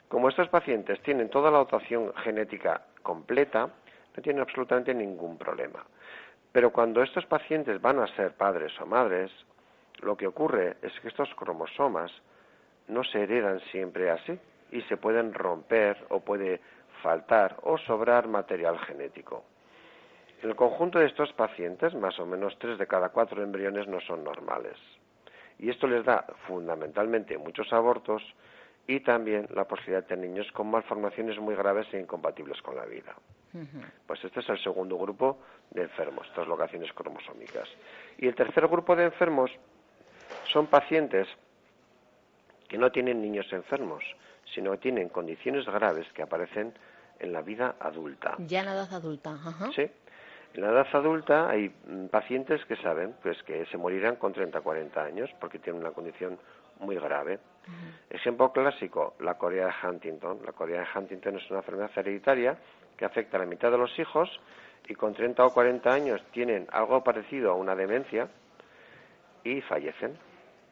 Como 0.07 0.29
estos 0.29 0.47
pacientes 0.47 1.01
tienen 1.03 1.29
toda 1.29 1.51
la 1.51 1.59
dotación 1.59 2.13
genética 2.23 2.81
completa, 3.03 3.69
no 4.15 4.23
tienen 4.23 4.41
absolutamente 4.41 4.91
ningún 4.93 5.37
problema. 5.37 5.85
Pero 6.51 6.71
cuando 6.71 7.03
estos 7.03 7.25
pacientes 7.25 7.81
van 7.81 7.99
a 7.99 8.07
ser 8.15 8.33
padres 8.33 8.71
o 8.81 8.85
madres, 8.85 9.31
lo 10.01 10.17
que 10.17 10.27
ocurre 10.27 10.77
es 10.81 10.97
que 10.99 11.09
estos 11.09 11.33
cromosomas 11.35 12.11
no 12.87 13.03
se 13.03 13.23
heredan 13.23 13.59
siempre 13.71 14.09
así 14.09 14.37
y 14.71 14.81
se 14.83 14.97
pueden 14.97 15.33
romper 15.33 16.05
o 16.09 16.21
puede 16.21 16.59
faltar 17.03 17.57
o 17.63 17.77
sobrar 17.77 18.27
material 18.27 18.79
genético. 18.79 19.43
En 20.41 20.49
el 20.49 20.55
conjunto 20.55 20.99
de 20.99 21.05
estos 21.05 21.33
pacientes, 21.33 21.93
más 21.95 22.17
o 22.19 22.25
menos 22.25 22.57
tres 22.59 22.77
de 22.77 22.87
cada 22.87 23.09
cuatro 23.09 23.43
embriones 23.43 23.87
no 23.87 23.99
son 24.01 24.23
normales. 24.23 24.77
Y 25.59 25.69
esto 25.69 25.87
les 25.87 26.05
da 26.05 26.25
fundamentalmente 26.47 27.37
muchos 27.37 27.71
abortos 27.73 28.23
y 28.89 29.01
también 29.01 29.47
la 29.53 29.65
posibilidad 29.65 30.01
de 30.01 30.07
tener 30.07 30.27
niños 30.27 30.51
con 30.51 30.71
malformaciones 30.71 31.37
muy 31.37 31.53
graves 31.53 31.85
e 31.93 31.99
incompatibles 31.99 32.59
con 32.63 32.75
la 32.75 32.85
vida. 32.85 33.15
Pues 34.07 34.23
este 34.23 34.39
es 34.39 34.49
el 34.49 34.57
segundo 34.63 34.97
grupo 34.97 35.37
de 35.69 35.83
enfermos, 35.83 36.27
traslocaciones 36.33 36.91
cromosómicas. 36.93 37.69
Y 38.17 38.27
el 38.27 38.33
tercer 38.33 38.67
grupo 38.67 38.95
de 38.95 39.05
enfermos 39.05 39.51
son 40.51 40.65
pacientes 40.65 41.27
que 42.67 42.79
no 42.79 42.91
tienen 42.91 43.21
niños 43.21 43.45
enfermos, 43.53 44.03
sino 44.55 44.71
que 44.71 44.77
tienen 44.79 45.09
condiciones 45.09 45.67
graves 45.67 46.11
que 46.13 46.23
aparecen 46.23 46.73
en 47.19 47.31
la 47.31 47.43
vida 47.43 47.75
adulta. 47.79 48.37
Ya 48.39 48.61
en 48.61 48.65
la 48.65 48.73
edad 48.73 48.91
adulta. 48.91 49.37
Sí. 49.75 49.87
En 50.55 50.61
la 50.61 50.69
edad 50.69 50.87
adulta 50.93 51.47
hay 51.47 51.69
mm, 51.69 52.07
pacientes 52.07 52.65
que 52.65 52.75
saben 52.77 53.13
pues 53.21 53.37
que 53.43 53.67
se 53.67 53.77
morirán 53.77 54.15
con 54.15 54.33
30 54.33 54.61
40 54.61 54.99
años 54.99 55.29
porque 55.39 55.59
tienen 55.59 55.79
una 55.79 55.91
condición 55.91 56.39
muy 56.79 56.95
grave. 56.95 57.39
Ejemplo 58.09 58.51
clásico, 58.51 59.15
la 59.19 59.35
Corea 59.35 59.67
de 59.67 59.87
Huntington. 59.87 60.39
La 60.45 60.53
Corea 60.53 60.81
de 60.81 60.99
Huntington 60.99 61.37
es 61.37 61.49
una 61.49 61.59
enfermedad 61.59 61.91
hereditaria 61.95 62.57
que 62.97 63.05
afecta 63.05 63.37
a 63.37 63.41
la 63.41 63.45
mitad 63.45 63.71
de 63.71 63.77
los 63.77 63.97
hijos 63.99 64.29
y 64.87 64.95
con 64.95 65.13
30 65.13 65.45
o 65.45 65.53
40 65.53 65.91
años 65.91 66.21
tienen 66.31 66.67
algo 66.71 67.03
parecido 67.03 67.51
a 67.51 67.55
una 67.55 67.75
demencia 67.75 68.27
y 69.43 69.61
fallecen. 69.61 70.17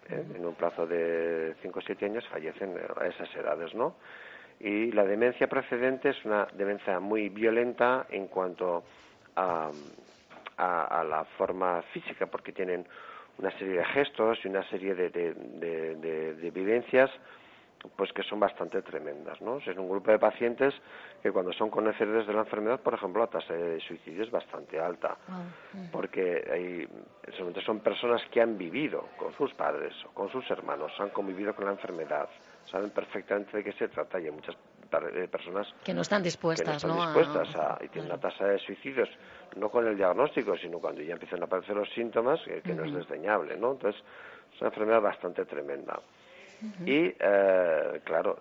¿eh? 0.10 0.26
En 0.36 0.46
un 0.46 0.56
plazo 0.56 0.88
de 0.88 1.56
5 1.62 1.80
o 1.80 1.82
7 1.82 2.06
años 2.06 2.28
fallecen 2.28 2.76
a 3.00 3.06
esas 3.06 3.34
edades, 3.36 3.74
¿no? 3.76 3.96
Y 4.60 4.92
la 4.92 5.04
demencia 5.04 5.48
precedente 5.48 6.10
es 6.10 6.26
una 6.26 6.48
demencia 6.54 7.00
muy 7.00 7.30
violenta 7.30 8.08
en 8.10 8.28
cuanto 8.28 8.84
a, 9.36 9.70
a 10.58 11.04
la 11.04 11.24
forma 11.38 11.84
física, 11.94 12.26
porque 12.26 12.52
tienen 12.52 12.88
una 13.38 13.52
serie 13.52 13.78
de 13.78 13.86
gestos 13.86 14.40
y 14.44 14.48
una 14.48 14.68
serie 14.70 14.96
de, 14.96 15.10
de, 15.10 16.52
vivencias 16.52 17.10
pues 17.96 18.12
que 18.12 18.24
son 18.24 18.40
bastante 18.40 18.82
tremendas, 18.82 19.40
¿no? 19.40 19.58
Es 19.58 19.68
un 19.78 19.88
grupo 19.88 20.12
de 20.12 20.18
pacientes 20.18 20.74
que 21.22 21.32
cuando 21.32 21.54
son 21.54 21.70
conocedores 21.70 22.26
de 22.26 22.34
la 22.34 22.40
enfermedad, 22.40 22.80
por 22.82 22.96
ejemplo, 22.96 23.22
la 23.22 23.28
tasa 23.28 23.54
de 23.54 23.80
suicidio 23.80 24.24
es 24.24 24.32
bastante 24.32 24.80
alta, 24.80 25.16
porque 25.92 26.44
hay, 26.52 26.88
son 27.64 27.80
personas 27.80 28.22
que 28.32 28.42
han 28.42 28.58
vivido 28.58 29.08
con 29.16 29.32
sus 29.36 29.54
padres 29.54 29.94
o 30.06 30.10
con 30.10 30.30
sus 30.30 30.50
hermanos, 30.50 30.92
han 31.00 31.10
convivido 31.10 31.56
con 31.56 31.66
la 31.66 31.72
enfermedad, 31.72 32.28
saben 32.66 32.90
perfectamente 32.90 33.58
de 33.58 33.64
qué 33.64 33.72
se 33.74 33.88
trata 33.88 34.20
y 34.20 34.26
hay 34.26 34.32
muchas 34.32 34.58
personas 34.88 35.68
que 35.84 35.94
no 35.94 36.02
están 36.02 36.24
dispuestas, 36.24 36.82
que 36.82 36.88
no 36.88 36.94
están 36.96 37.14
dispuestas 37.14 37.56
a, 37.56 37.78
y 37.84 37.88
tienen 37.90 38.12
una 38.12 38.20
tasa 38.20 38.46
de 38.46 38.60
suicidios 38.60 39.10
no 39.56 39.70
con 39.70 39.88
el 39.88 39.98
diagnóstico, 39.98 40.58
sino 40.58 40.80
cuando 40.80 41.02
ya 41.02 41.14
empiezan 41.14 41.42
a 41.42 41.46
aparecer 41.46 41.76
los 41.76 41.90
síntomas, 41.94 42.40
que, 42.64 42.74
no 42.74 42.84
es 42.86 42.94
desdeñable, 42.94 43.58
¿no? 43.58 43.72
Entonces, 43.72 44.02
es 44.54 44.62
una 44.62 44.70
enfermedad 44.70 45.02
bastante 45.02 45.46
tremenda. 45.46 46.00
Y, 46.86 47.14
eh, 47.20 48.02
claro, 48.04 48.40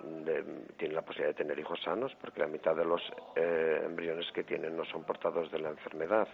tiene 0.78 0.94
la 0.94 1.02
posibilidad 1.02 1.36
de 1.36 1.44
tener 1.44 1.58
hijos 1.58 1.78
sanos, 1.82 2.14
porque 2.18 2.40
la 2.40 2.46
mitad 2.46 2.74
de 2.74 2.84
los 2.84 3.02
eh, 3.34 3.82
embriones 3.84 4.26
que 4.32 4.42
tienen 4.42 4.74
no 4.74 4.86
son 4.86 5.04
portados 5.04 5.50
de 5.50 5.58
la 5.58 5.68
enfermedad. 5.68 6.26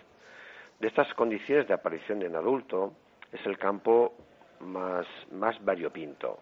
De 0.79 0.89
estas 0.89 1.13
condiciones 1.15 1.67
de 1.67 1.75
aparición 1.75 2.23
en 2.23 2.37
adulto 2.37 2.93
es 3.33 3.45
el 3.47 3.59
campo 3.59 4.15
más, 4.61 5.07
más 5.33 5.63
variopinto, 5.65 6.39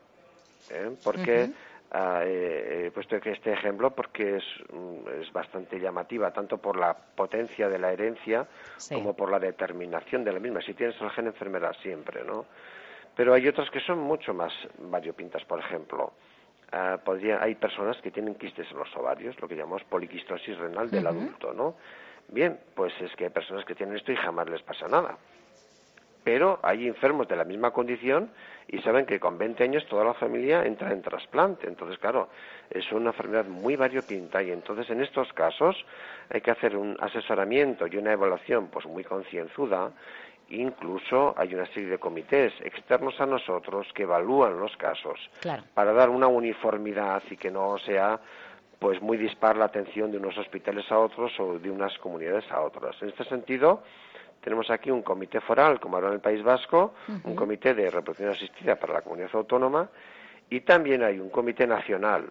¿eh? 0.71 0.95
porque 1.03 1.51
Ah, 1.93 2.23
eh, 2.25 2.85
he 2.87 2.91
puesto 2.93 3.17
este 3.17 3.53
ejemplo 3.53 3.91
porque 3.91 4.37
es, 4.37 4.45
mm, 4.73 5.21
es, 5.21 5.33
bastante 5.33 5.81
llamativa, 5.81 6.33
tanto 6.33 6.59
por 6.59 6.77
la 6.79 6.95
potencia 6.95 7.69
de 7.69 7.81
la 7.81 7.93
herencia 7.93 8.47
como 8.89 9.15
por 9.17 9.29
la 9.29 9.41
determinación 9.41 10.23
de 10.23 10.33
la 10.33 10.39
misma. 10.39 10.61
Si 10.61 10.75
tienes 10.75 11.01
el 11.01 11.11
gen 11.11 11.27
enfermedad 11.27 11.75
siempre, 11.83 12.23
¿no? 12.23 12.47
Pero 13.17 13.35
hay 13.35 13.49
otras 13.49 13.69
que 13.71 13.81
son 13.81 13.99
mucho 13.99 14.33
más 14.33 14.53
variopintas, 14.79 15.45
por 15.45 15.59
ejemplo. 15.59 16.13
Ah, 16.71 17.01
hay 17.41 17.57
personas 17.57 17.97
que 18.01 18.13
tienen 18.13 18.37
quistes 18.37 18.71
en 18.71 18.79
los 18.79 18.97
ovarios, 18.97 19.41
lo 19.41 19.49
que 19.49 19.57
llamamos 19.57 19.83
poliquistosis 19.85 20.57
renal 20.59 20.89
del 20.91 21.09
adulto, 21.09 21.53
¿no? 21.53 21.75
Bien, 22.29 22.61
pues 22.77 22.93
es 23.01 23.15
que 23.17 23.25
hay 23.25 23.31
personas 23.31 23.65
que 23.65 23.75
tienen 23.75 23.97
esto 23.97 24.13
y 24.13 24.17
jamás 24.17 24.49
les 24.49 24.63
pasa 24.63 24.87
nada. 24.87 25.19
Pero 26.23 26.59
hay 26.63 26.87
enfermos 26.87 27.29
de 27.29 27.37
la 27.37 27.45
misma 27.45 27.71
condición 27.71 28.31
y 28.69 28.79
saben 28.79 29.07
que 29.07 29.19
con 29.19 29.39
20 29.39 29.65
años 29.65 29.87
toda 29.87 30.05
la 30.05 30.15
familia 30.15 30.65
entra 30.65 30.93
en 30.93 31.03
trasplante. 31.03 31.67
Entonces, 31.67 31.99
claro, 31.99 32.29
es 32.71 32.91
una 32.93 33.11
enfermedad 33.11 33.47
muy 33.47 33.77
variopinta 33.77 34.43
y 34.43 34.51
entonces 34.51 34.89
en 34.91 35.01
estos 35.01 35.33
casos 35.33 35.77
hay 36.29 36.41
que 36.41 36.51
hacer 36.51 36.77
un 36.77 36.97
asesoramiento 37.01 37.87
y 37.87 37.97
una 37.97 38.13
evaluación 38.13 38.69
pues 38.69 38.87
muy 38.87 39.05
concienzuda. 39.05 39.91
Incluso 40.51 41.35
hay 41.37 41.55
una 41.55 41.67
serie 41.67 41.91
de 41.91 41.99
comités 41.99 42.53
externos 42.63 43.21
a 43.21 43.27
nosotros 43.27 43.87
que 43.95 44.03
evalúan 44.03 44.59
los 44.59 44.77
casos 44.77 45.19
para 45.75 45.93
dar 45.93 46.11
una 46.11 46.27
uniformidad 46.27 47.23
y 47.31 47.37
que 47.37 47.51
no 47.51 47.79
sea 47.79 48.21
pues 48.81 49.01
muy 49.03 49.19
dispar 49.19 49.57
la 49.57 49.67
atención 49.67 50.11
de 50.11 50.17
unos 50.17 50.37
hospitales 50.39 50.91
a 50.91 50.99
otros 50.99 51.39
o 51.39 51.59
de 51.59 51.71
unas 51.71 51.97
comunidades 51.99 52.51
a 52.51 52.63
otras. 52.63 53.01
En 53.03 53.11
este 53.11 53.25
sentido, 53.25 53.83
tenemos 54.41 54.71
aquí 54.71 54.91
un 54.91 55.03
comité 55.03 55.41
foral, 55.41 55.79
como 55.79 55.97
ahora 55.97 56.09
en 56.09 56.15
el 56.15 56.21
País 56.21 56.43
Vasco, 56.43 56.95
un 57.25 57.35
comité 57.35 57.75
de 57.75 57.91
reproducción 57.91 58.31
asistida 58.31 58.77
para 58.77 58.95
la 58.95 59.03
comunidad 59.03 59.31
autónoma 59.35 59.89
y 60.49 60.61
también 60.61 61.03
hay 61.03 61.19
un 61.19 61.31
comité 61.31 61.67
nacional 61.67 62.29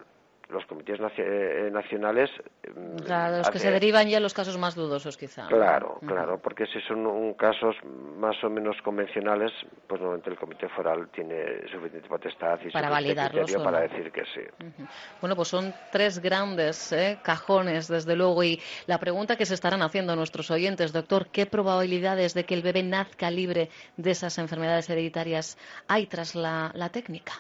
los 0.50 0.66
comités 0.66 1.00
eh, 1.18 1.70
nacionales. 1.72 2.30
Mm, 2.76 3.08
los 3.38 3.50
que 3.50 3.60
se 3.60 3.72
derivan 3.72 4.08
ya 4.08 4.20
los 4.20 4.34
casos 4.34 4.58
más 4.58 4.76
dudosos, 4.76 5.16
quizá. 5.16 5.48
Claro, 5.48 6.00
claro, 6.06 6.40
porque 6.40 6.66
si 6.66 6.82
son 6.82 7.34
casos 7.36 7.76
más 8.18 8.44
o 8.44 8.50
menos 8.50 8.76
convencionales, 8.84 9.52
pues 9.88 10.02
normalmente 10.02 10.32
el 10.32 10.38
comité 10.38 10.68
foral 10.70 11.10
tiene 11.10 11.62
suficiente 11.72 12.08
potestad 12.08 12.60
y 12.66 12.72
para 12.72 12.90
validarlos 12.90 13.52
para 13.64 13.82
decir 13.82 14.12
que 14.12 14.24
sí. 14.26 14.42
Bueno, 15.22 15.36
pues 15.36 15.48
son 15.48 15.74
tres 15.92 16.20
grandes 16.20 16.92
¿eh? 16.92 17.20
cajones, 17.22 17.88
desde 17.88 18.16
luego, 18.16 18.44
y 18.44 18.60
la 18.88 18.98
pregunta 18.98 19.36
que 19.36 19.46
se 19.46 19.54
estarán 19.54 19.82
haciendo 19.82 20.16
nuestros 20.16 20.50
oyentes, 20.50 20.94
doctor, 20.94 21.28
¿qué 21.28 21.46
probabilidades 21.46 22.34
de 22.34 22.46
que 22.46 22.56
el 22.56 22.64
bebé 22.64 22.84
nazca 22.84 23.30
libre 23.30 23.70
de 23.98 24.12
esas 24.12 24.38
enfermedades 24.40 24.90
hereditarias 24.90 25.58
hay 25.88 26.08
tras 26.08 26.36
la 26.36 26.90
técnica? 26.92 27.34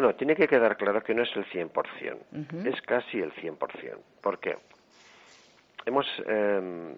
Bueno, 0.00 0.14
tiene 0.14 0.34
que 0.34 0.48
quedar 0.48 0.78
claro 0.78 1.02
que 1.02 1.12
no 1.12 1.24
es 1.24 1.36
el 1.36 1.44
100%, 1.44 2.64
es 2.64 2.80
casi 2.80 3.20
el 3.20 3.34
100%. 3.34 3.98
¿Por 4.22 4.38
qué? 4.38 4.56
Hemos, 5.84 6.06
em, 6.26 6.96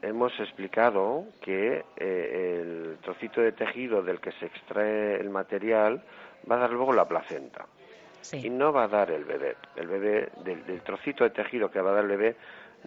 hemos 0.00 0.38
explicado 0.38 1.24
que 1.42 1.84
eh, 1.96 2.60
el 2.62 2.98
trocito 3.02 3.40
de 3.40 3.50
tejido 3.50 4.04
del 4.04 4.20
que 4.20 4.30
se 4.38 4.46
extrae 4.46 5.16
el 5.16 5.30
material 5.30 6.00
va 6.48 6.54
a 6.54 6.58
dar 6.60 6.70
luego 6.70 6.92
la 6.92 7.08
placenta. 7.08 7.66
Y 8.32 8.50
no 8.50 8.72
va 8.72 8.84
a 8.84 8.88
dar 8.88 9.10
el 9.10 9.24
bebé. 9.24 9.56
El 9.74 9.88
bebé, 9.88 10.28
del, 10.44 10.64
del, 10.64 10.80
trocito 10.82 11.24
de 11.24 11.30
tejido 11.30 11.72
que 11.72 11.80
va 11.80 11.90
a 11.90 11.94
dar 11.94 12.04
el 12.04 12.10
bebé, 12.10 12.36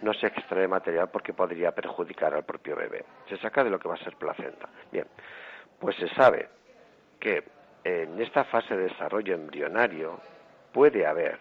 no 0.00 0.14
se 0.14 0.28
extrae 0.28 0.66
material 0.66 1.10
porque 1.10 1.34
podría 1.34 1.72
perjudicar 1.72 2.32
al 2.32 2.44
propio 2.44 2.74
bebé. 2.74 3.04
Se 3.28 3.36
saca 3.36 3.62
de 3.62 3.68
lo 3.68 3.78
que 3.78 3.88
va 3.88 3.96
a 3.96 4.02
ser 4.02 4.16
placenta. 4.16 4.66
Bien, 4.90 5.04
pues 5.78 5.94
se 5.96 6.08
sabe 6.14 6.48
que 7.20 7.57
en 7.84 8.20
esta 8.20 8.44
fase 8.44 8.76
de 8.76 8.84
desarrollo 8.84 9.34
embrionario 9.34 10.20
puede 10.72 11.06
haber, 11.06 11.38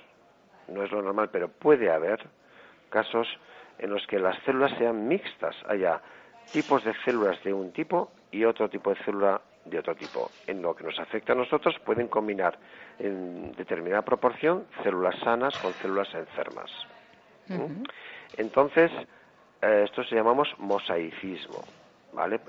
no 0.67 0.83
es 0.83 0.91
lo 0.91 1.01
normal, 1.01 1.29
pero 1.31 1.49
puede 1.49 1.91
haber 1.91 2.25
casos 2.89 3.27
en 3.79 3.91
los 3.91 4.05
que 4.07 4.19
las 4.19 4.37
células 4.43 4.71
sean 4.77 5.07
mixtas, 5.07 5.55
haya 5.67 6.01
tipos 6.51 6.83
de 6.83 6.93
células 7.03 7.41
de 7.43 7.53
un 7.53 7.71
tipo 7.71 8.11
y 8.31 8.45
otro 8.45 8.69
tipo 8.69 8.93
de 8.93 9.03
célula 9.03 9.41
de 9.65 9.79
otro 9.79 9.95
tipo. 9.95 10.31
En 10.47 10.61
lo 10.61 10.75
que 10.75 10.83
nos 10.83 10.97
afecta 10.99 11.33
a 11.33 11.35
nosotros 11.35 11.75
pueden 11.85 12.07
combinar 12.07 12.57
en 12.99 13.51
determinada 13.53 14.01
proporción 14.01 14.65
células 14.83 15.15
sanas 15.19 15.57
con 15.59 15.73
células 15.73 16.13
enfermas. 16.13 16.71
¿Mm? 17.47 17.83
Entonces, 18.37 18.91
eh, 19.61 19.83
esto 19.85 20.03
se 20.03 20.15
llamamos 20.15 20.53
mosaicismo. 20.57 21.63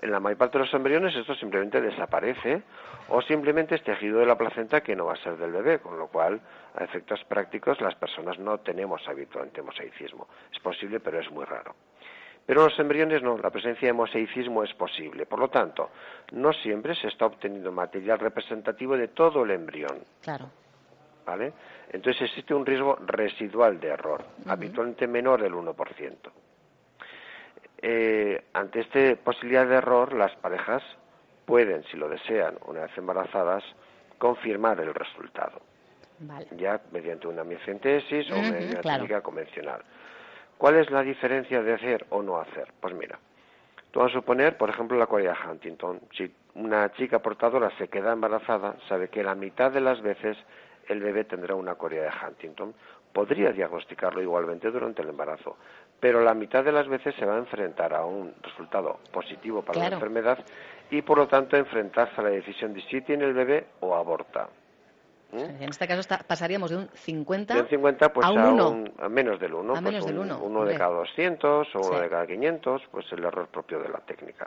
En 0.00 0.10
la 0.10 0.20
mayor 0.20 0.38
parte 0.38 0.58
de 0.58 0.64
los 0.64 0.74
embriones 0.74 1.14
esto 1.14 1.34
simplemente 1.34 1.80
desaparece 1.80 2.62
o 3.08 3.20
simplemente 3.20 3.74
es 3.74 3.82
tejido 3.82 4.20
de 4.20 4.26
la 4.26 4.36
placenta 4.36 4.80
que 4.82 4.96
no 4.96 5.06
va 5.06 5.14
a 5.14 5.16
ser 5.16 5.36
del 5.36 5.52
bebé, 5.52 5.78
con 5.78 5.98
lo 5.98 6.08
cual, 6.08 6.40
a 6.74 6.84
efectos 6.84 7.22
prácticos, 7.24 7.80
las 7.80 7.94
personas 7.94 8.38
no 8.38 8.58
tenemos 8.58 9.06
habitualmente 9.06 9.60
mosaicismo. 9.60 10.28
Es 10.52 10.58
posible, 10.60 11.00
pero 11.00 11.20
es 11.20 11.30
muy 11.30 11.44
raro. 11.44 11.74
Pero 12.46 12.62
en 12.62 12.68
los 12.68 12.78
embriones 12.78 13.22
no, 13.22 13.36
la 13.36 13.50
presencia 13.50 13.88
de 13.88 13.92
mosaicismo 13.92 14.64
es 14.64 14.72
posible. 14.72 15.26
Por 15.26 15.38
lo 15.38 15.48
tanto, 15.48 15.90
no 16.32 16.52
siempre 16.52 16.94
se 16.94 17.08
está 17.08 17.26
obteniendo 17.26 17.70
material 17.70 18.18
representativo 18.18 18.96
de 18.96 19.08
todo 19.08 19.44
el 19.44 19.50
embrión. 19.50 20.02
Claro. 20.22 20.50
¿Vale? 21.26 21.52
Entonces 21.90 22.22
existe 22.22 22.54
un 22.54 22.64
riesgo 22.64 22.96
residual 23.04 23.78
de 23.78 23.88
error, 23.88 24.24
habitualmente 24.46 25.06
menor 25.06 25.42
del 25.42 25.52
1% 25.52 26.30
eh, 27.80 28.44
ante 28.52 28.80
esta 28.80 29.22
posibilidad 29.22 29.66
de 29.66 29.76
error, 29.76 30.12
las 30.12 30.34
parejas 30.36 30.82
pueden, 31.46 31.84
si 31.84 31.96
lo 31.96 32.08
desean, 32.08 32.58
una 32.66 32.82
vez 32.82 32.98
embarazadas, 32.98 33.64
confirmar 34.18 34.80
el 34.80 34.94
resultado. 34.94 35.60
Ya 36.56 36.80
mediante 36.90 37.28
una 37.28 37.44
miocentesis 37.44 38.28
o 38.30 38.38
una 38.38 38.80
técnica 38.80 39.20
convencional. 39.20 39.82
¿Cuál 40.58 40.74
es 40.74 40.90
la 40.90 41.02
diferencia 41.02 41.62
de 41.62 41.74
hacer 41.74 42.04
o 42.10 42.20
no 42.20 42.38
hacer? 42.40 42.72
Pues 42.80 42.92
mira, 42.94 43.18
tú 43.92 44.00
vas 44.00 44.10
a 44.10 44.14
suponer, 44.14 44.56
por 44.56 44.68
ejemplo, 44.68 44.98
la 44.98 45.06
Corea 45.06 45.36
Huntington. 45.48 46.00
Si 46.12 46.34
una 46.56 46.90
chica 46.92 47.20
portadora 47.20 47.70
se 47.78 47.86
queda 47.86 48.12
embarazada, 48.12 48.74
sabe 48.88 49.08
que 49.08 49.22
la 49.22 49.36
mitad 49.36 49.70
de 49.70 49.80
las 49.80 50.02
veces 50.02 50.36
el 50.88 51.00
bebé 51.00 51.24
tendrá 51.24 51.54
una 51.54 51.76
Corea 51.76 52.02
de 52.02 52.26
Huntington. 52.26 52.74
Podría 53.12 53.52
diagnosticarlo 53.52 54.22
igualmente 54.22 54.70
durante 54.70 55.02
el 55.02 55.08
embarazo, 55.08 55.56
pero 55.98 56.22
la 56.22 56.34
mitad 56.34 56.64
de 56.64 56.72
las 56.72 56.86
veces 56.88 57.14
se 57.16 57.26
va 57.26 57.34
a 57.34 57.38
enfrentar 57.38 57.94
a 57.94 58.04
un 58.04 58.34
resultado 58.42 59.00
positivo 59.12 59.62
para 59.62 59.80
la 59.80 59.94
enfermedad 59.94 60.38
y 60.90 61.02
por 61.02 61.18
lo 61.18 61.26
tanto 61.26 61.56
enfrentarse 61.56 62.20
a 62.20 62.24
la 62.24 62.30
decisión 62.30 62.72
de 62.72 62.82
si 62.82 63.00
tiene 63.02 63.24
el 63.24 63.34
bebé 63.34 63.66
o 63.80 63.94
aborta. 63.94 64.48
¿Mm? 65.32 65.62
En 65.62 65.68
este 65.68 65.86
caso 65.86 66.08
pasaríamos 66.26 66.70
de 66.70 66.76
un 66.76 66.88
50, 66.88 67.54
de 67.54 67.60
un 67.60 67.68
50 67.68 68.12
pues, 68.12 68.26
a, 68.26 68.30
a, 68.30 69.08
menos 69.08 69.38
del 69.38 69.54
1. 69.54 69.74
pues 69.82 70.04
uno, 70.40 70.64
de 70.64 70.76
cada 70.76 70.94
200 70.94 71.74
o 71.74 71.80
uno 71.80 72.00
de 72.00 72.08
cada 72.08 72.26
500, 72.26 72.82
pues 72.90 73.12
el 73.12 73.24
error 73.24 73.48
propio 73.48 73.80
de 73.80 73.88
la 73.90 73.98
técnica. 73.98 74.46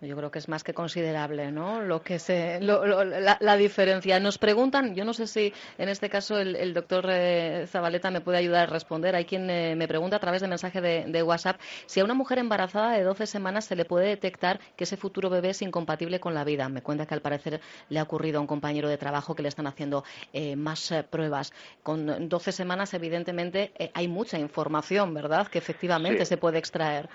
Yo 0.00 0.16
creo 0.16 0.30
que 0.30 0.38
es 0.38 0.48
más 0.48 0.62
que 0.64 0.74
considerable, 0.74 1.50
¿no? 1.50 1.80
Lo 1.80 2.02
que 2.02 2.18
se, 2.18 2.60
la, 2.60 3.56
diferencia. 3.56 4.20
Nos 4.20 4.38
preguntan, 4.38 4.94
yo 4.94 5.04
no 5.04 5.12
sé 5.12 5.26
si 5.26 5.52
en 5.78 5.88
este 5.88 6.10
caso 6.10 6.38
el, 6.38 6.74
doctor 6.74 7.06
eh, 7.10 7.66
Zabaleta 7.66 8.10
me 8.10 8.20
puede 8.20 8.38
ayudar 8.38 8.68
a 8.68 8.72
responder. 8.72 9.14
Hay 9.16 9.24
quien 9.24 9.48
eh, 9.48 9.74
me 9.76 9.88
pregunta 9.88 10.16
a 10.16 10.20
través 10.20 10.42
de 10.42 10.48
mensaje 10.48 10.80
de, 10.80 11.22
WhatsApp 11.22 11.58
si 11.86 12.00
a 12.00 12.04
una 12.04 12.12
mujer 12.14 12.38
embarazada 12.38 12.92
de 12.92 13.02
12 13.02 13.26
semanas 13.26 13.64
se 13.64 13.76
le 13.76 13.86
puede 13.86 14.08
detectar 14.08 14.60
que 14.76 14.84
ese 14.84 14.96
futuro 14.96 15.30
bebé 15.30 15.50
es 15.50 15.62
incompatible 15.62 16.20
con 16.20 16.34
la 16.34 16.44
vida. 16.44 16.68
Me 16.68 16.82
cuenta 16.82 17.06
que 17.06 17.14
al 17.14 17.22
parecer 17.22 17.60
le 17.88 17.98
ha 17.98 18.02
ocurrido 18.02 18.38
a 18.38 18.40
un 18.42 18.46
compañero 18.46 18.88
de 18.88 18.98
trabajo 18.98 19.34
que 19.34 19.42
le 19.42 19.48
están 19.48 19.66
haciendo 19.66 20.04
eh, 20.32 20.56
más 20.56 20.92
pruebas. 21.10 21.52
Con 21.82 22.28
12 22.28 22.52
semanas, 22.52 22.92
evidentemente, 22.94 23.72
hay 23.94 24.08
mucha 24.08 24.38
información, 24.38 25.14
¿verdad? 25.14 25.48
Que 25.48 25.58
efectivamente 25.58 26.24
se 26.26 26.36
puede 26.36 26.58
extraer. 26.58 27.08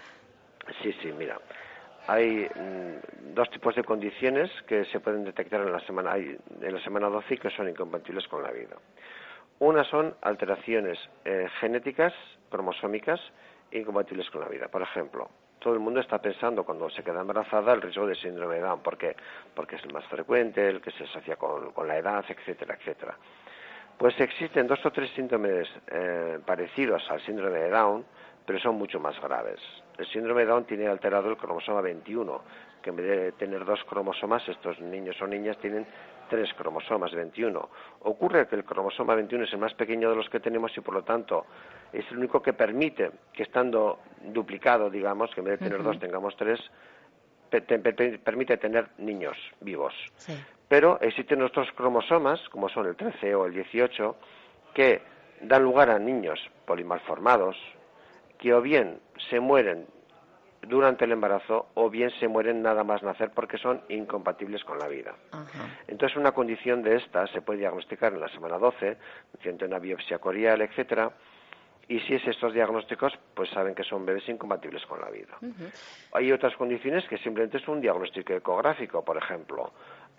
Sí, 0.81 0.91
sí, 1.01 1.11
mira 1.11 1.39
hay 2.09 2.49
mm, 2.49 3.35
dos 3.35 3.49
tipos 3.51 3.75
de 3.75 3.83
condiciones 3.83 4.49
que 4.67 4.83
se 4.85 4.99
pueden 4.99 5.23
detectar 5.23 5.61
en 5.61 5.71
la 5.71 5.79
semana 5.81 6.17
en 6.17 6.73
la 6.73 6.81
semana 6.81 7.07
12 7.07 7.35
y 7.35 7.37
que 7.37 7.51
son 7.51 7.69
incompatibles 7.69 8.27
con 8.27 8.41
la 8.41 8.51
vida. 8.51 8.75
Una 9.59 9.83
son 9.83 10.15
alteraciones 10.21 10.97
eh, 11.23 11.47
genéticas 11.59 12.13
cromosómicas 12.49 13.19
incompatibles 13.71 14.27
con 14.31 14.41
la 14.41 14.47
vida. 14.47 14.69
Por 14.69 14.81
ejemplo, 14.81 15.29
todo 15.59 15.75
el 15.75 15.79
mundo 15.79 15.99
está 15.99 16.19
pensando 16.19 16.63
cuando 16.63 16.89
se 16.89 17.03
queda 17.03 17.21
embarazada 17.21 17.73
el 17.73 17.81
riesgo 17.81 18.07
de 18.07 18.15
síndrome 18.15 18.55
de 18.55 18.61
Down. 18.61 18.81
¿Por 18.81 18.97
qué? 18.97 19.15
Porque 19.53 19.75
es 19.75 19.83
el 19.83 19.93
más 19.93 20.05
frecuente, 20.05 20.67
el 20.67 20.81
que 20.81 20.89
se 20.91 21.03
asocia 21.03 21.35
con, 21.35 21.71
la 21.87 21.97
edad, 21.97 22.25
etcétera, 22.27 22.75
etcétera. 22.79 23.15
Pues 23.99 24.19
existen 24.19 24.65
dos 24.65 24.83
o 24.83 24.91
tres 24.91 25.11
síntomas 25.11 25.67
eh, 25.91 26.39
parecidos 26.43 27.03
al 27.11 27.21
síndrome 27.21 27.59
de 27.59 27.69
Down, 27.69 28.05
pero 28.49 28.59
son 28.59 28.79
mucho 28.79 28.99
más 28.99 29.15
graves. 29.21 29.59
El 29.95 30.07
síndrome 30.07 30.41
de 30.41 30.47
Down 30.47 30.65
tiene 30.65 30.87
alterado 30.87 31.29
el 31.29 31.37
cromosoma 31.37 31.81
21, 31.81 32.41
que 32.81 32.89
en 32.89 32.95
vez 32.95 33.05
de 33.05 33.31
tener 33.33 33.63
dos 33.63 33.79
cromosomas, 33.83 34.41
estos 34.49 34.81
niños 34.81 35.21
o 35.21 35.27
niñas 35.27 35.55
tienen 35.59 35.85
tres 36.31 36.51
cromosomas 36.55 37.13
21. 37.13 37.69
Ocurre 37.99 38.47
que 38.47 38.55
el 38.55 38.63
cromosoma 38.63 39.13
21 39.13 39.43
es 39.43 39.53
el 39.53 39.59
más 39.59 39.75
pequeño 39.75 40.09
de 40.09 40.15
los 40.15 40.27
que 40.31 40.39
tenemos 40.39 40.75
y 40.75 40.81
por 40.81 40.95
lo 40.95 41.03
tanto 41.03 41.45
es 41.93 42.03
el 42.09 42.17
único 42.17 42.41
que 42.41 42.53
permite 42.53 43.11
que 43.31 43.43
estando 43.43 43.99
duplicado, 44.19 44.89
digamos, 44.89 45.29
que 45.35 45.41
en 45.41 45.45
vez 45.45 45.59
de 45.59 45.67
tener 45.67 45.83
dos 45.83 45.99
tengamos 45.99 46.35
tres, 46.35 46.59
permite 48.23 48.57
tener 48.57 48.87
niños 48.97 49.37
vivos. 49.61 49.93
Pero 50.67 50.99
existen 51.01 51.43
otros 51.43 51.71
cromosomas, 51.73 52.39
como 52.49 52.67
son 52.67 52.87
el 52.87 52.95
13 52.95 53.35
o 53.35 53.45
el 53.45 53.53
18, 53.53 54.15
que 54.73 55.03
dan 55.41 55.61
lugar 55.61 55.91
a 55.91 55.99
niños 55.99 56.39
polimalformados, 56.65 57.55
que 58.39 58.53
o 58.53 58.61
bien 58.61 58.99
se 59.29 59.39
mueren 59.39 59.85
durante 60.61 61.05
el 61.05 61.11
embarazo 61.11 61.67
o 61.75 61.89
bien 61.89 62.09
se 62.19 62.27
mueren 62.27 62.61
nada 62.61 62.83
más 62.83 63.03
nacer 63.03 63.31
porque 63.31 63.57
son 63.57 63.81
incompatibles 63.89 64.63
con 64.63 64.79
la 64.79 64.87
vida. 64.87 65.13
Entonces, 65.87 66.17
una 66.17 66.31
condición 66.31 66.81
de 66.81 66.95
esta 66.95 67.27
se 67.27 67.41
puede 67.41 67.59
diagnosticar 67.59 68.13
en 68.13 68.21
la 68.21 68.29
semana 68.29 68.57
12, 68.57 68.97
mediante 69.37 69.65
una 69.65 69.79
biopsia 69.79 70.19
corial, 70.19 70.61
etcétera, 70.61 71.11
y 71.89 71.99
si 72.01 72.13
es 72.13 72.27
estos 72.27 72.53
diagnósticos, 72.53 73.17
pues 73.33 73.49
saben 73.49 73.73
que 73.73 73.83
son 73.83 74.05
bebés 74.05 74.29
incompatibles 74.29 74.85
con 74.85 75.01
la 75.01 75.09
vida. 75.09 75.37
Hay 76.13 76.31
otras 76.31 76.55
condiciones 76.55 77.03
que 77.07 77.17
simplemente 77.17 77.57
es 77.57 77.67
un 77.67 77.81
diagnóstico 77.81 78.33
ecográfico, 78.33 79.03
por 79.03 79.17
ejemplo. 79.17 79.71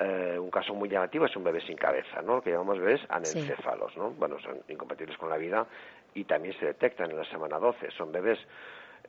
Eh, 0.02 0.38
un 0.38 0.50
caso 0.50 0.74
muy 0.74 0.88
llamativo 0.88 1.26
es 1.26 1.36
un 1.36 1.44
bebé 1.44 1.60
sin 1.60 1.76
cabeza, 1.76 2.22
¿no? 2.22 2.36
Lo 2.36 2.42
que 2.42 2.50
llamamos 2.50 2.78
bebés 2.78 3.02
anencéfalos, 3.10 3.94
¿no? 3.98 4.10
Bueno, 4.12 4.38
son 4.40 4.58
incompatibles 4.68 5.18
con 5.18 5.28
la 5.28 5.36
vida 5.36 5.66
y 6.14 6.24
también 6.24 6.58
se 6.58 6.64
detectan 6.64 7.10
en 7.10 7.18
la 7.18 7.24
semana 7.26 7.58
12. 7.58 7.90
Son 7.90 8.10
bebés 8.10 8.38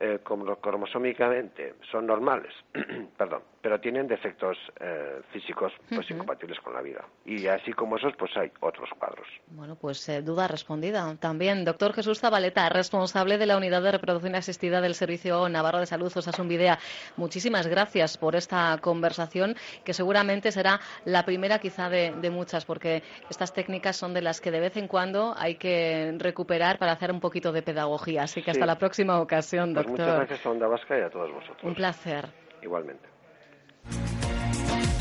eh, 0.02 0.18
cromosómicamente 0.60 1.74
son 1.90 2.06
normales, 2.06 2.52
perdón, 3.16 3.42
pero 3.62 3.78
tienen 3.78 4.08
defectos 4.08 4.58
eh, 4.80 5.20
físicos 5.32 5.72
pues 5.88 6.10
incompatibles 6.10 6.58
con 6.58 6.74
la 6.74 6.82
vida. 6.82 7.04
Y 7.24 7.46
así 7.46 7.72
como 7.72 7.96
esos, 7.96 8.12
pues 8.18 8.36
hay 8.36 8.50
otros 8.58 8.90
cuadros. 8.98 9.28
Bueno, 9.46 9.76
pues 9.76 10.08
eh, 10.08 10.20
duda 10.20 10.48
respondida. 10.48 11.14
También, 11.20 11.64
doctor 11.64 11.92
Jesús 11.92 12.18
Zabaleta, 12.18 12.68
responsable 12.68 13.38
de 13.38 13.46
la 13.46 13.56
Unidad 13.56 13.80
de 13.80 13.92
Reproducción 13.92 14.34
Asistida 14.34 14.80
del 14.80 14.96
Servicio 14.96 15.48
Navarro 15.48 15.78
de 15.78 15.86
Salud, 15.86 16.12
Osasun 16.12 16.48
Videa. 16.48 16.80
Muchísimas 17.16 17.68
gracias 17.68 18.18
por 18.18 18.34
esta 18.34 18.76
conversación, 18.80 19.54
que 19.84 19.94
seguramente 19.94 20.50
será 20.50 20.80
la 21.04 21.24
primera 21.24 21.60
quizá 21.60 21.88
de, 21.88 22.12
muchas, 22.32 22.64
porque 22.64 23.04
estas 23.30 23.52
técnicas 23.52 23.96
son 23.96 24.14
de 24.14 24.22
las 24.22 24.40
que 24.40 24.50
de 24.50 24.58
vez 24.58 24.76
en 24.76 24.88
cuando 24.88 25.34
hay 25.38 25.54
que 25.54 26.12
recuperar 26.18 26.78
para 26.78 26.90
hacer 26.90 27.12
un 27.12 27.20
poquito 27.20 27.52
de 27.52 27.62
pedagogía. 27.62 28.24
Así 28.24 28.42
que 28.42 28.50
hasta 28.50 28.66
la 28.66 28.78
próxima 28.78 29.20
ocasión, 29.20 29.72
doctor. 29.74 29.91
Pues 29.91 29.91
muchas 29.92 30.16
gracias 30.16 30.46
a 30.46 30.50
Onda 30.50 30.66
Vasca 30.66 30.98
y 30.98 31.02
a 31.02 31.10
todos 31.10 31.32
vosotros. 31.32 31.62
Un 31.62 31.74
placer. 31.74 32.26
Igualmente. 32.62 33.08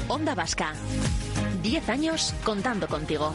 Onda 0.07 0.35
Vasca. 0.35 0.73
Diez 1.61 1.87
años 1.89 2.33
contando 2.43 2.87
contigo. 2.87 3.31